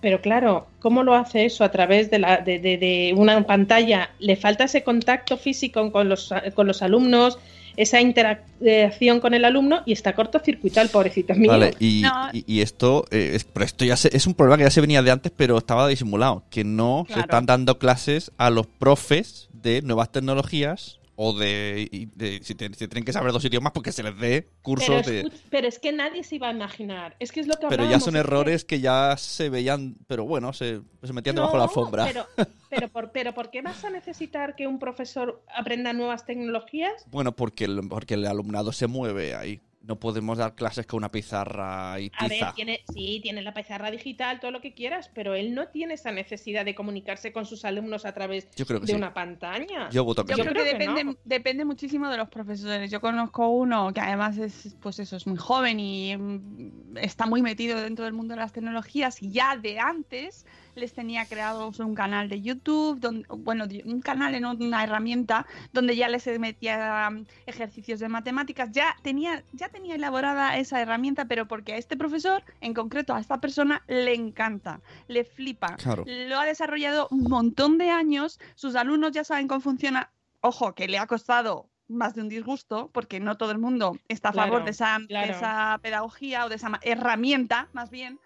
[0.01, 4.11] Pero claro, ¿cómo lo hace eso a través de, la, de, de- de una pantalla?
[4.19, 7.37] Le falta ese contacto físico con los, con los alumnos,
[7.75, 11.51] esa interacción con el alumno y está cortocircuitado el pobrecito mío.
[11.51, 12.29] Vale, y, No.
[12.31, 14.79] y- y esto, eh, es, pero esto ya se- es un problema que ya se
[14.81, 16.43] venía de antes, pero estaba disimulado.
[16.49, 22.39] Que no se están dando clases a los profes de nuevas tecnologías o de, de-
[22.43, 25.25] si, te- si tienen que saber dos idiomas porque se les dé pero, cursos de...
[25.25, 27.17] escuch- pero es que nadie se iba a imaginar.
[27.19, 30.23] Es que es lo que Pero ya son que- errores que ya se veían, pero
[30.23, 32.05] bueno, se, se metían debajo de la No, alfombra.
[32.05, 32.25] Pero,
[32.69, 36.93] pero, por, pero ¿por qué vas a necesitar que un profesor aprenda nuevas tecnologías?
[37.11, 39.59] Bueno, porque el, porque el alumnado se mueve ahí.
[39.81, 42.53] No podemos dar clases con una pizarra y A ver, tiza.
[42.53, 46.11] tiene, sí, tiene la pizarra digital, todo lo que quieras, pero él no tiene esa
[46.11, 48.97] necesidad de comunicarse con sus alumnos a través Yo creo que de sí.
[48.97, 49.89] una pantalla.
[49.89, 50.41] Yo voto que Yo sí.
[50.41, 51.15] creo, creo que, que depende, no.
[51.23, 52.91] depende muchísimo de los profesores.
[52.91, 57.41] Yo conozco uno que además es, pues eso, es muy joven y mm, está muy
[57.41, 60.45] metido dentro del mundo de las tecnologías y ya de antes
[60.79, 65.95] les tenía creado un canal de YouTube, donde, bueno, un canal en una herramienta donde
[65.95, 68.71] ya les metía mm, ejercicios de matemáticas.
[68.71, 73.19] Ya tenía, ya tenía elaborada esa herramienta, pero porque a este profesor, en concreto a
[73.19, 75.75] esta persona, le encanta, le flipa.
[75.75, 76.03] Claro.
[76.07, 80.11] Lo ha desarrollado un montón de años, sus alumnos ya saben cómo funciona.
[80.41, 84.29] Ojo, que le ha costado más de un disgusto, porque no todo el mundo está
[84.29, 85.31] a favor Claro, de, esa, de claro.
[85.33, 88.19] esa pedagogía o de esa herramienta, más bien.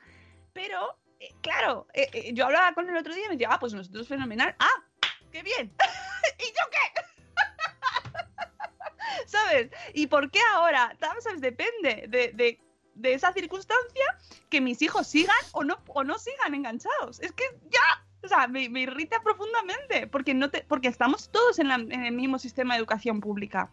[0.51, 0.97] Pero,
[1.41, 4.07] claro, eh, eh, yo hablaba con el otro día y me decía, ah, pues nosotros
[4.07, 4.55] fenomenal.
[4.59, 4.83] ¡Ah!
[5.31, 5.73] ¡Qué bien!
[6.39, 7.01] ¿Y yo qué?
[9.27, 9.69] ¿Sabes?
[9.93, 10.95] ¿Y por qué ahora?
[10.99, 11.41] ¿Sabes?
[11.41, 12.59] Depende de, de-
[12.95, 14.05] de esa circunstancia
[14.49, 17.19] que mis hijos sigan o no, o no sigan enganchados.
[17.21, 21.71] Es que ya, o sea, me, irrita profundamente porque, no te, porque estamos todos en
[21.71, 23.71] el mismo sistema de educación pública.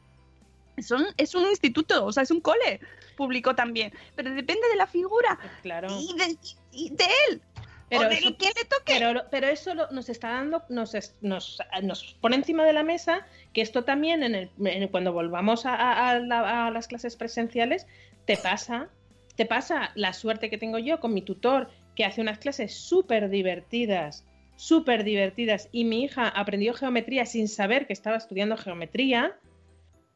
[0.82, 2.80] Son, es un instituto, o sea, es un cole
[3.16, 5.88] público también, pero depende de la figura Claro.
[6.00, 6.36] y de,
[6.72, 7.42] y de él.
[7.88, 8.94] Pero o de eso- le toque.
[8.98, 12.84] Pero, pero eso lo- nos está dando, nos, es- nos, nos pone encima de la
[12.84, 16.86] mesa que esto también en el, en- cuando volvamos a, a- a la- a las
[16.86, 17.86] clases presenciales
[18.26, 18.88] te pasa,
[19.36, 23.28] te pasa la suerte que tengo yo con mi tutor que hace unas clases súper
[23.28, 24.24] divertidas,
[24.54, 29.36] súper divertidas y mi hija aprendió geometría sin saber que estaba estudiando geometría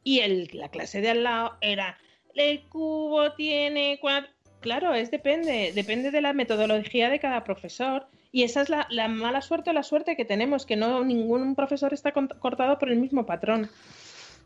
[0.05, 1.97] y el, la clase de al lado era
[2.35, 4.33] el cubo tiene cuatro
[4.65, 8.07] Claro, es depende, depende de la metodología de cada profesor.
[8.31, 11.53] Y esa es la, la mala suerte o la suerte que tenemos, que no ningún
[11.53, 13.69] profesor está cortado por el mismo patrón.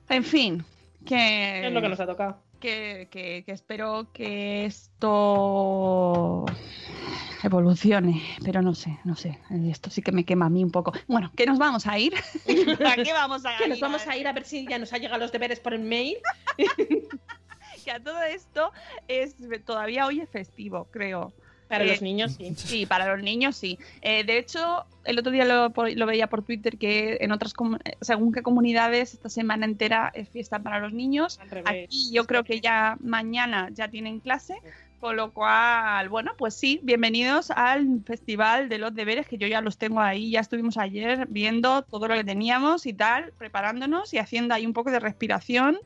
[0.09, 0.65] En fin,
[1.05, 2.43] que, Es lo que nos ha tocado.
[2.59, 6.45] Que, que- que espero que esto
[7.43, 9.39] evolucione, pero no sé, no sé,
[9.69, 10.91] esto sí que me quema a mí un poco.
[11.07, 12.13] Bueno, que nos vamos a ir.
[12.85, 13.69] ¿A qué vamos a Que ir?
[13.69, 15.81] nos vamos a ir a ver si ya nos ha llegado los deberes por el
[15.81, 16.17] mail.
[17.85, 18.71] Que a todo esto
[19.07, 19.35] es
[19.65, 21.31] todavía hoy es festivo, creo.
[21.69, 22.53] Para Eh, los niños, sí.
[22.55, 23.77] Sí, para los niños sí.
[24.01, 27.53] Eh, de hecho, el otro día lo, veía por Twitter que en otras,
[27.85, 31.39] eh, según qué comunidades, esta semana entera es fiesta para los niños.
[31.49, 31.85] Revés.
[31.85, 34.55] Aquí yo creo que ya mañana ya tienen clase,
[34.99, 39.61] con lo cual, bueno, pues sí, bienvenidos al Festival de los Deberes, que yo ya
[39.61, 44.17] los tengo ahí, ya estuvimos ayer viendo todo lo que teníamos y tal, preparándonos y
[44.17, 45.79] haciendo ahí un poco de respiración.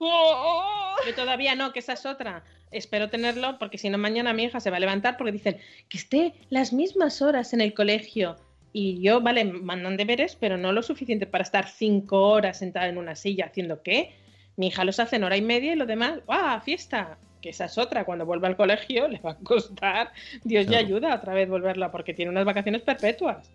[0.00, 2.42] Yo todavía no, que esa es otra.
[2.70, 5.58] Espero tenerlo porque si no mañana mi hija se va a levantar porque dicen
[5.88, 8.36] que esté las mismas horas en el colegio.
[8.72, 12.98] Y yo, vale, mandan deberes, pero no lo suficiente para estar cinco horas sentada en
[12.98, 14.12] una silla haciendo qué.
[14.56, 17.18] Mi hija los hace en hora y media y lo demás, ¡ah, fiesta!
[17.42, 20.12] Que esa es otra, cuando vuelva al colegio le va a costar,
[20.44, 20.86] Dios ya Claro.
[20.86, 23.50] ayuda otra vez volverla porque tiene unas vacaciones perpetuas.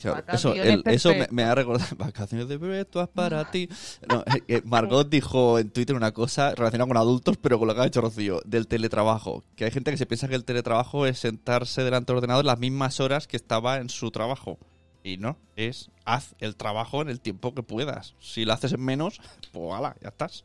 [0.00, 1.32] Claro, eso, el- eso me, perfectas.
[1.32, 1.88] me ha recordado.
[1.98, 3.68] Vacaciones de perpetuas para ti.
[4.08, 7.74] No, eh, eh, Margot dijo en Twitter una cosa relacionada con adultos, pero con lo
[7.74, 9.44] que ha dicho Rocío, del teletrabajo.
[9.56, 12.58] Que hay gente que se piensa que el teletrabajo es sentarse delante del ordenador las
[12.58, 14.58] mismas horas que estaba en su trabajo.
[15.04, 18.14] Y no, es haz el trabajo en el tiempo que puedas.
[18.20, 19.20] Si lo haces en menos,
[19.52, 20.44] pues ala, ya estás.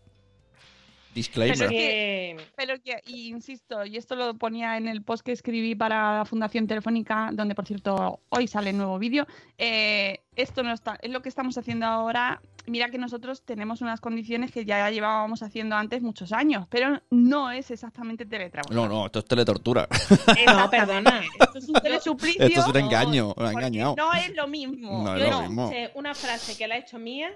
[1.13, 1.57] Disclaimer.
[1.57, 5.75] Pero Que- Pero que, y insisto, y esto lo ponía en el post que escribí
[5.75, 10.73] para la Fundación Telefónica, donde por cierto hoy sale el nuevo vídeo, eh, esto no
[10.73, 12.41] está, es lo que estamos haciendo ahora.
[12.65, 17.51] Mira que nosotros tenemos unas condiciones que ya llevábamos haciendo antes muchos años, pero no
[17.51, 18.73] es exactamente teletrabajo.
[18.73, 19.87] No, no, esto es teletortura.
[20.47, 21.21] No, perdona.
[21.39, 22.41] Esto es un telesuplicio.
[22.45, 23.95] Esto es un no, engaño, lo ha porque engañado.
[23.97, 25.03] No es lo mismo.
[25.03, 25.69] No es Yo lo mismo.
[25.69, 27.31] sé una frase que la ha hecho mía,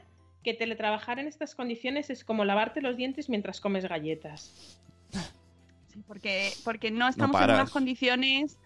[0.48, 4.80] que teletrabajar en estas condiciones es como lavarte los dientes mientras comes galletas.
[5.92, 8.58] Sí, porque, porque no estamos en unas condiciones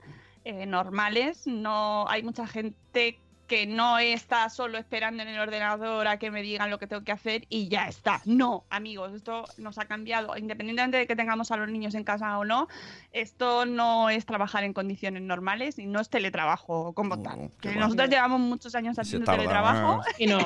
[0.45, 1.47] eh, normales.
[1.47, 3.17] No hay mucha gente
[3.51, 7.03] que no está solo esperando en el ordenador a que me digan lo que tengo
[7.03, 8.21] que hacer y ya está.
[8.23, 10.37] No, amigos, esto nos ha cambiado.
[10.37, 12.69] Independientemente de que tengamos a los niños en casa o no,
[13.11, 17.51] esto no es trabajar en condiciones normales y no es teletrabajo como tal.
[17.59, 20.01] Que nosotros llevamos muchos años haciendo tarda teletrabajo.
[20.17, 20.39] Y no.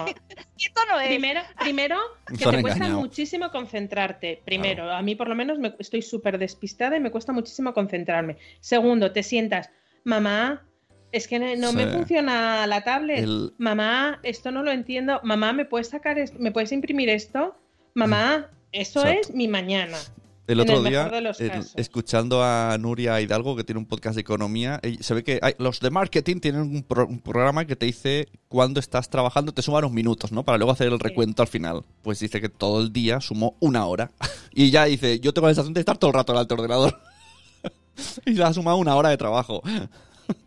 [0.58, 1.08] y esto no es.
[1.08, 4.41] Primero, primero que te cuesta muchísimo concentrarte.
[4.43, 8.38] Primero, a mí por lo menos me, estoy súper despistada y me cuesta muchísimo concentrarme.
[8.62, 9.70] Segundo, te sientas,
[10.03, 10.66] mamá,
[11.16, 11.91] es que no me Sí.
[11.93, 13.20] funciona la tablet.
[13.20, 15.20] El- Mamá, esto no lo entiendo.
[15.24, 16.38] Mamá, ¿me puedes sacar esto?
[16.39, 17.55] ¿Me puedes imprimir esto?
[17.93, 19.07] Mamá, eso Mm.
[19.07, 19.30] Exacto.
[19.30, 19.97] es mi mañana.
[20.47, 21.07] El otro el día,
[21.39, 25.55] el- escuchando a Nuria Hidalgo, que tiene un podcast de economía, se ve que hay-
[25.57, 29.63] los de marketing tienen un, pro- un programa que te dice cuándo estás trabajando, te
[29.63, 30.43] suma unos minutos, ¿no?
[30.43, 31.82] Para luego hacer el recuento al final.
[32.03, 34.11] Pues dice que todo el día sumó una hora.
[34.53, 36.99] Y ya dice, yo tengo la sensación de estar todo el rato delante del ordenador.
[38.26, 39.63] y le ha sumado una hora de trabajo.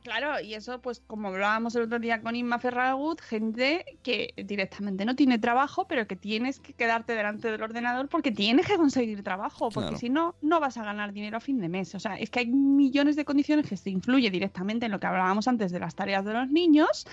[0.02, 5.04] Claro, y eso, pues como hablábamos el otro día con Inma Ferragut, gente que directamente
[5.04, 9.22] no tiene trabajo, pero que tienes que quedarte delante del ordenador porque tienes que conseguir
[9.22, 9.98] trabajo, porque Claro.
[9.98, 11.94] si no, no vas a ganar dinero a fin de mes.
[11.94, 15.06] O sea, es que hay millones de condiciones que se influye directamente en lo que
[15.06, 17.06] hablábamos antes de las tareas de los niños.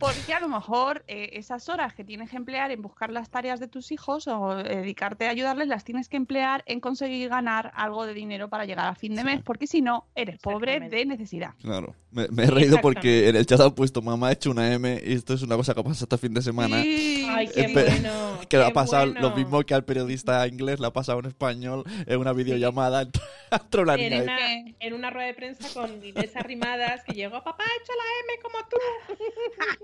[0.00, 3.60] Porque a lo mejor eh, esas horas que tienes que emplear en buscar las tareas
[3.60, 7.70] de tus hijos o eh, dedicarte a ayudarles, las tienes que emplear en conseguir ganar
[7.76, 11.04] algo de dinero para llegar a fin de mes, porque si no, eres pobre de
[11.06, 11.50] necesidad.
[11.60, 11.94] Claro.
[12.10, 15.00] Me, me he reído porque en el chat han puesto mamá ha hecho una M
[15.04, 16.82] y esto es una cosa que pasa este fin de semana.
[16.82, 18.30] Sí, Ay, qué Espe- bueno.
[18.50, 19.36] Que le qué ha pasado lo bueno.
[19.36, 23.06] mismo que al periodista inglés, le ha pasado en español en una videollamada.
[23.52, 27.44] Entró la niña En una, en una rueda de prensa con Inés Arrimadas que llegó,
[27.44, 29.14] papá ha hecho la M como tú.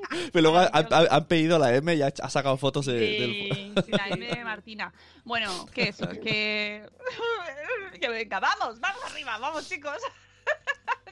[0.32, 3.30] Pero luego han, han- han pedido la M y ha, ha sacado fotos de- del...
[3.30, 4.08] Sí, sí, La.
[4.08, 4.92] M de Martina.
[5.24, 6.86] Bueno, que eso, que.
[8.00, 9.98] que venga, vamos, vamos arriba, vamos, chicos.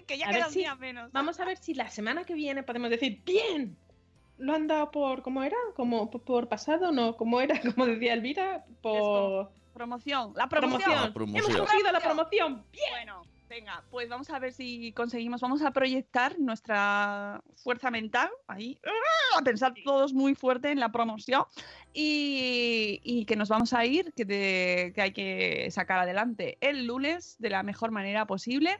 [0.07, 1.11] que ya A queda un si- día menos.
[1.12, 3.76] Vamos a ver si la semana que viene podemos decir, bien,
[4.38, 5.57] lo han dado por, ¿cómo era?
[5.76, 7.61] Como por, pasado, no, ¿cómo era?
[7.61, 10.90] Como decía Elvira, por Promoción, la promoción.
[10.92, 11.45] La promoción.
[11.51, 12.64] Hemos conseguido la promoción.
[12.70, 12.90] Bien.
[12.92, 13.22] Bueno,
[13.55, 15.40] venga, pues vamos a ver si conseguimos.
[15.40, 18.80] Vamos a proyectar nuestra fuerza mental ahí,
[19.38, 21.44] a pensar todos muy fuerte en la promoción
[21.92, 26.86] y, y que nos vamos a ir, que, te- que hay que sacar adelante el
[26.86, 28.78] lunes de la mejor manera posible.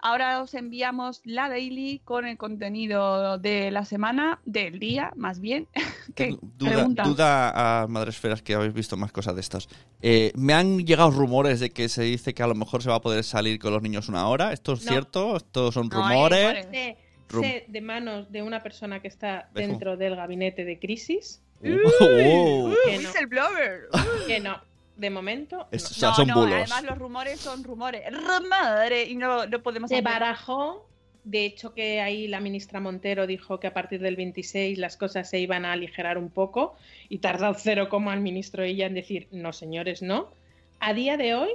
[0.00, 5.66] Ahora os enviamos la daily con el contenido de la semana, del día más bien.
[6.14, 6.36] ¿Qué?
[6.40, 9.68] Duda, duda a Madresferas que habéis visto más cosas de estas.
[10.02, 12.96] Eh, me han llegado rumores de que se dice que a lo mejor se va
[12.96, 14.52] a poder salir con los niños una hora.
[14.52, 14.92] ¿Esto es No.
[14.92, 15.36] cierto?
[15.36, 16.42] ¿Estos son No, hay rumores?
[16.42, 16.66] rumores.
[16.70, 16.96] Sé,
[17.28, 19.68] Rum- sé de manos de una persona que está Dejo.
[19.68, 21.42] dentro del gabinete de crisis
[22.00, 22.72] Oh.
[22.84, 23.88] que no, Whistleblower.
[24.26, 24.60] que no,
[24.96, 25.88] de momento Es- no.
[25.88, 26.54] o sea, no, son no, bulos.
[26.54, 28.02] además los rumores son rumores.
[28.12, 29.08] Rumores.
[29.08, 30.88] Y no, no podemos se barajó.
[31.24, 35.28] De hecho, que ahí la ministra Montero dijo que a partir del 26 las cosas
[35.28, 36.76] se iban a aligerar un poco
[37.08, 40.28] y tardó cero como al ministro ella en decir, no señores, no.
[40.78, 41.50] A día de hoy,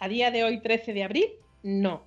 [0.00, 1.26] a día de hoy 13 de abril,
[1.62, 2.02] no.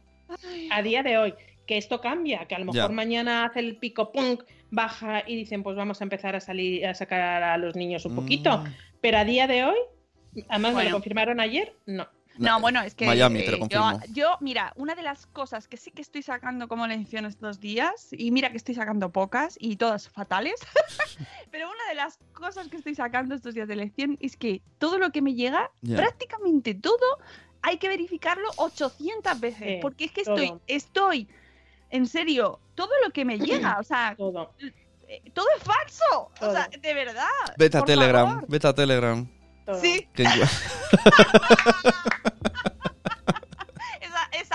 [0.71, 1.33] A día de hoy,
[1.65, 2.93] que esto cambia, que a lo mejor Ya.
[2.95, 6.93] mañana hace el pico punk, baja y dicen, pues vamos a empezar a salir a
[6.95, 8.57] sacar a los niños un poquito.
[8.57, 8.65] Mm.
[8.99, 9.77] Pero a día de hoy,
[10.49, 12.07] además me lo confirmaron ayer, no.
[12.37, 13.99] No, bueno, es que Miami, te lo eh, confirmo.
[14.07, 17.61] yo, yo, mira, una de las cosas que sí que estoy sacando como lección estos
[17.61, 20.55] días, y mira que estoy sacando pocas y todas fatales,
[21.51, 24.97] pero una de las cosas que estoy sacando estos días de lección es que todo
[24.97, 27.05] lo que me llega, prácticamente todo,
[27.61, 30.61] hay que verificarlo 800 veces, Sí, porque es que estoy, todo.
[30.67, 31.29] estoy,
[31.89, 34.51] en serio, todo lo que me llega, o sea, Todo.
[35.07, 37.23] eh, todo es falso, o sea, de verdad.
[37.57, 38.45] Vete a Telegram, favor.
[38.49, 39.25] vete a Telegram.
[39.65, 39.81] Todo.
[39.81, 40.07] Sí,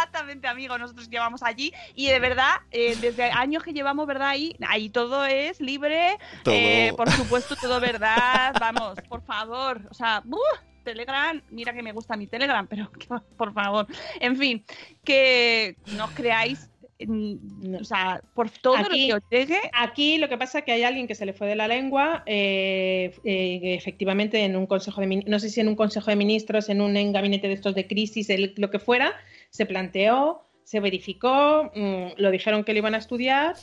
[0.01, 0.79] exactamente, amigo.
[0.79, 4.29] Nosotros llevamos allí y de verdad, eh, desde años que llevamos, ¿verdad?
[4.29, 6.19] Ahí, ahí todo es libre.
[6.43, 6.55] todo.
[6.55, 8.55] eh, por supuesto, todo verdad.
[8.61, 9.81] Vamos, por favor.
[9.91, 10.39] O sea, ¡buh!
[10.85, 12.91] Telegram, mira que me gusta mi Telegram, pero
[13.37, 13.87] por favor.
[14.19, 14.65] En fin,
[15.05, 16.71] que no os creáis
[17.07, 17.79] No.
[17.79, 20.73] o sea, por todo Aquí- lo que os llegue, Aquí lo que pasa es que
[20.73, 25.01] hay alguien que se le fue de la lengua, eh, eh, efectivamente en un consejo
[25.01, 27.75] de no sé si en un consejo de ministros, en un en gabinete de estos
[27.75, 29.13] de crisis, el- lo que fuera,
[29.51, 33.55] se planteó, se verificó, mm, lo dijeron que lo iban a estudiar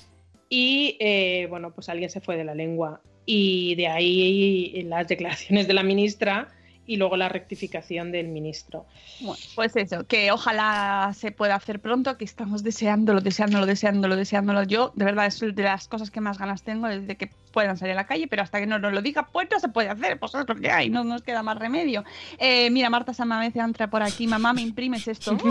[0.50, 5.68] y eh, bueno, pues alguien se fue de la lengua y de ahí las declaraciones
[5.68, 6.48] de la ministra
[6.88, 8.86] y luego la rectificación del ministro.
[9.20, 14.64] Bueno, pues eso, que ojalá se pueda hacer pronto, que estamos deseándolo, deseándolo, deseándolo, deseándolo.
[14.64, 17.94] Yo, de verdad, es de las cosas que más ganas tengo desde que puedan salir
[17.94, 20.18] a la calle, pero hasta que no nos lo diga, pues no se puede hacer,
[20.18, 22.04] pues es lo que hay, no nos queda más remedio.
[22.38, 25.38] Eh, mira, Marta Samamece entra por aquí, mamá, me imprimes esto.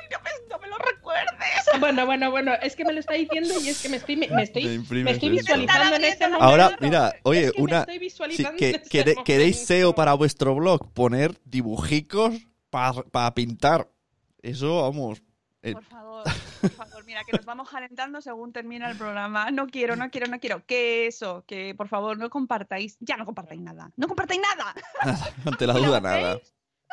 [0.00, 1.80] ¡Ay, no me, no me lo recuerdes!
[1.80, 4.26] Bueno, bueno, bueno, es que me lo está diciendo y es que me estoy, me,
[4.42, 5.54] estoy, Me me imprimes estoy esto.
[5.56, 6.44] visualizando en este momento.
[6.44, 7.80] Ahora, mira, oye, Es que me una.
[7.80, 9.66] estoy visualizando que- este quere- ¿Queréis.
[9.66, 10.92] SEO para vuestro blog?
[10.92, 12.34] Poner dibujicos
[12.70, 13.88] para pintar.
[14.42, 15.22] Eso, vamos.
[15.62, 16.24] eh, Por favor,
[16.60, 19.50] por favor, mira, que nos vamos calentando según termina el programa.
[19.50, 20.64] No quiero, no quiero, no quiero.
[20.66, 24.74] Que eso, que por favor no compartáis, ya no compartáis nada, no compartáis nada.
[25.46, 26.38] ante la duda, nada.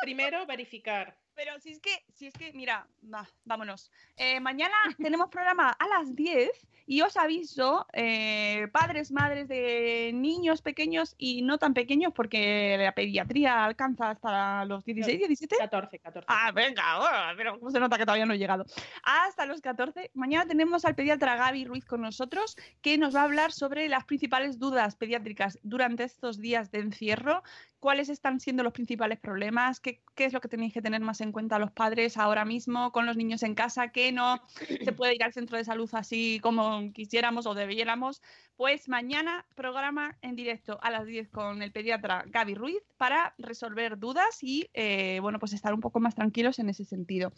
[0.00, 1.16] Primero, verificar.
[1.34, 3.90] Pero si es que, si es que, mira, va, vámonos.
[4.16, 6.50] Eh, mañana tenemos programa a las 10
[6.86, 12.92] y os aviso, eh, padres, madres de niños pequeños y no tan pequeños, porque la
[12.92, 15.56] pediatría alcanza hasta los 16, 17.
[15.58, 16.26] 14, 14.
[16.28, 18.66] Ah, venga, oh, pero cómo se nota que todavía no he llegado.
[19.04, 20.10] Hasta los 14.
[20.14, 24.04] Mañana tenemos al pediatra Gaby Ruiz con nosotros, que nos va a hablar sobre las
[24.04, 27.42] principales dudas pediátricas durante estos días de encierro,
[27.82, 31.20] cuáles están siendo los principales problemas, qué, qué es lo que tenéis que tener más
[31.20, 34.40] en cuenta los padres ahora mismo con los niños en casa, que no
[34.84, 38.22] se puede ir al centro de salud así como quisiéramos o debiéramos.
[38.56, 43.98] Pues mañana programa en directo a las 10 con el pediatra Gaby Ruiz para resolver
[43.98, 47.32] dudas y eh, bueno, pues estar un poco más tranquilos en ese sentido.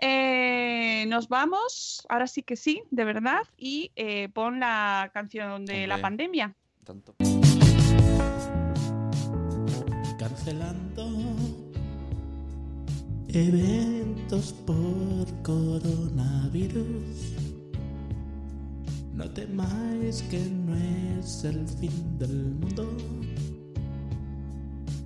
[0.00, 5.86] Eh, nos vamos, ahora sí que sí, de verdad, y eh, pon la canción de
[5.86, 6.56] la pandemia.
[6.82, 7.14] Tanto.
[13.28, 17.34] Eventos por coronavirus.
[19.14, 20.74] No temáis que no
[21.18, 22.96] es el fin del mundo.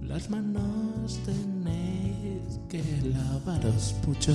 [0.02, 4.32] Las manos tenéis que lavaros mucho.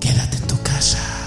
[0.00, 1.19] Quédate en tu casa.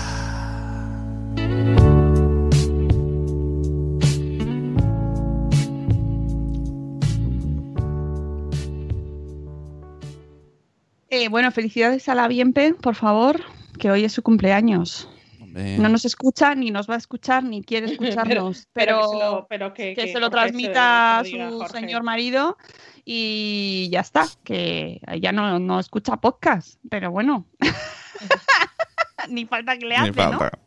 [11.23, 13.41] Eh, bueno, felicidades a la Bienpe, por favor,
[13.79, 15.07] que hoy es su cumpleaños.
[15.39, 19.23] Hombre, No nos escucha, ni nos va a escuchar, ni quiere escucharnos, pero, que se
[19.23, 21.79] lo, pero que, que que- se lo transmita a se lo diga su Jorge.
[21.79, 22.57] señor marido
[23.05, 27.45] y ya está, que ya no, no escucha podcast, pero bueno.
[29.29, 30.39] Ni falta que le ni hace, ¿no?
[30.39, 30.59] falta.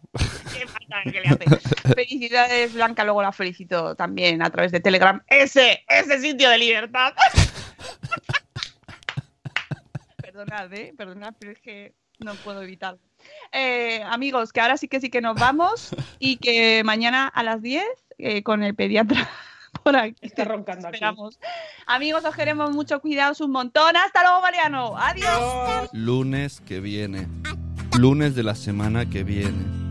[0.59, 1.45] Qué falta que le hace.
[1.95, 5.21] Felicidades, Blanca, luego la felicito también a través de Telegram.
[5.27, 7.13] Ese, ese sitio de libertad.
[10.37, 10.93] Perdonad, ¿eh?
[10.95, 13.01] Perdonad, pero es que no puedo evitarlo.
[13.53, 17.63] Eh, amigos, que ahora sí que sí que nos vamos y que mañana a las
[17.63, 17.83] 10
[18.19, 19.31] eh, con el pediatra
[19.83, 20.15] por aquí.
[20.21, 20.97] Está roncando aquí.
[20.97, 21.41] Esperamos.
[21.87, 23.97] Amigos, os queremos mucho, cuidaos un montón.
[23.97, 24.95] Hasta luego, Mariano.
[24.99, 25.89] Adiós.
[25.95, 27.27] Lunes que viene.
[27.99, 29.86] Lunes de la semana que viene.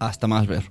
[0.00, 0.62] Hasta más ver.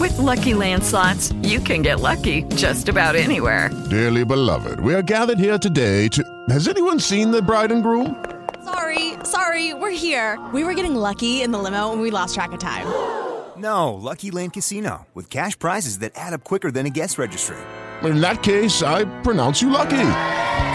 [0.00, 3.70] With Lucky Land slots, you can get lucky just about anywhere.
[3.88, 6.22] Dearly beloved, we are gathered here today to.
[6.48, 8.16] Has anyone seen the bride and groom?
[8.64, 10.40] Sorry, sorry, we're here.
[10.52, 12.86] We were getting lucky in the limo and we lost track of time.
[13.56, 17.56] No, Lucky Land Casino, with cash prizes that add up quicker than a guest registry.
[18.02, 20.41] In that case, I pronounce you lucky.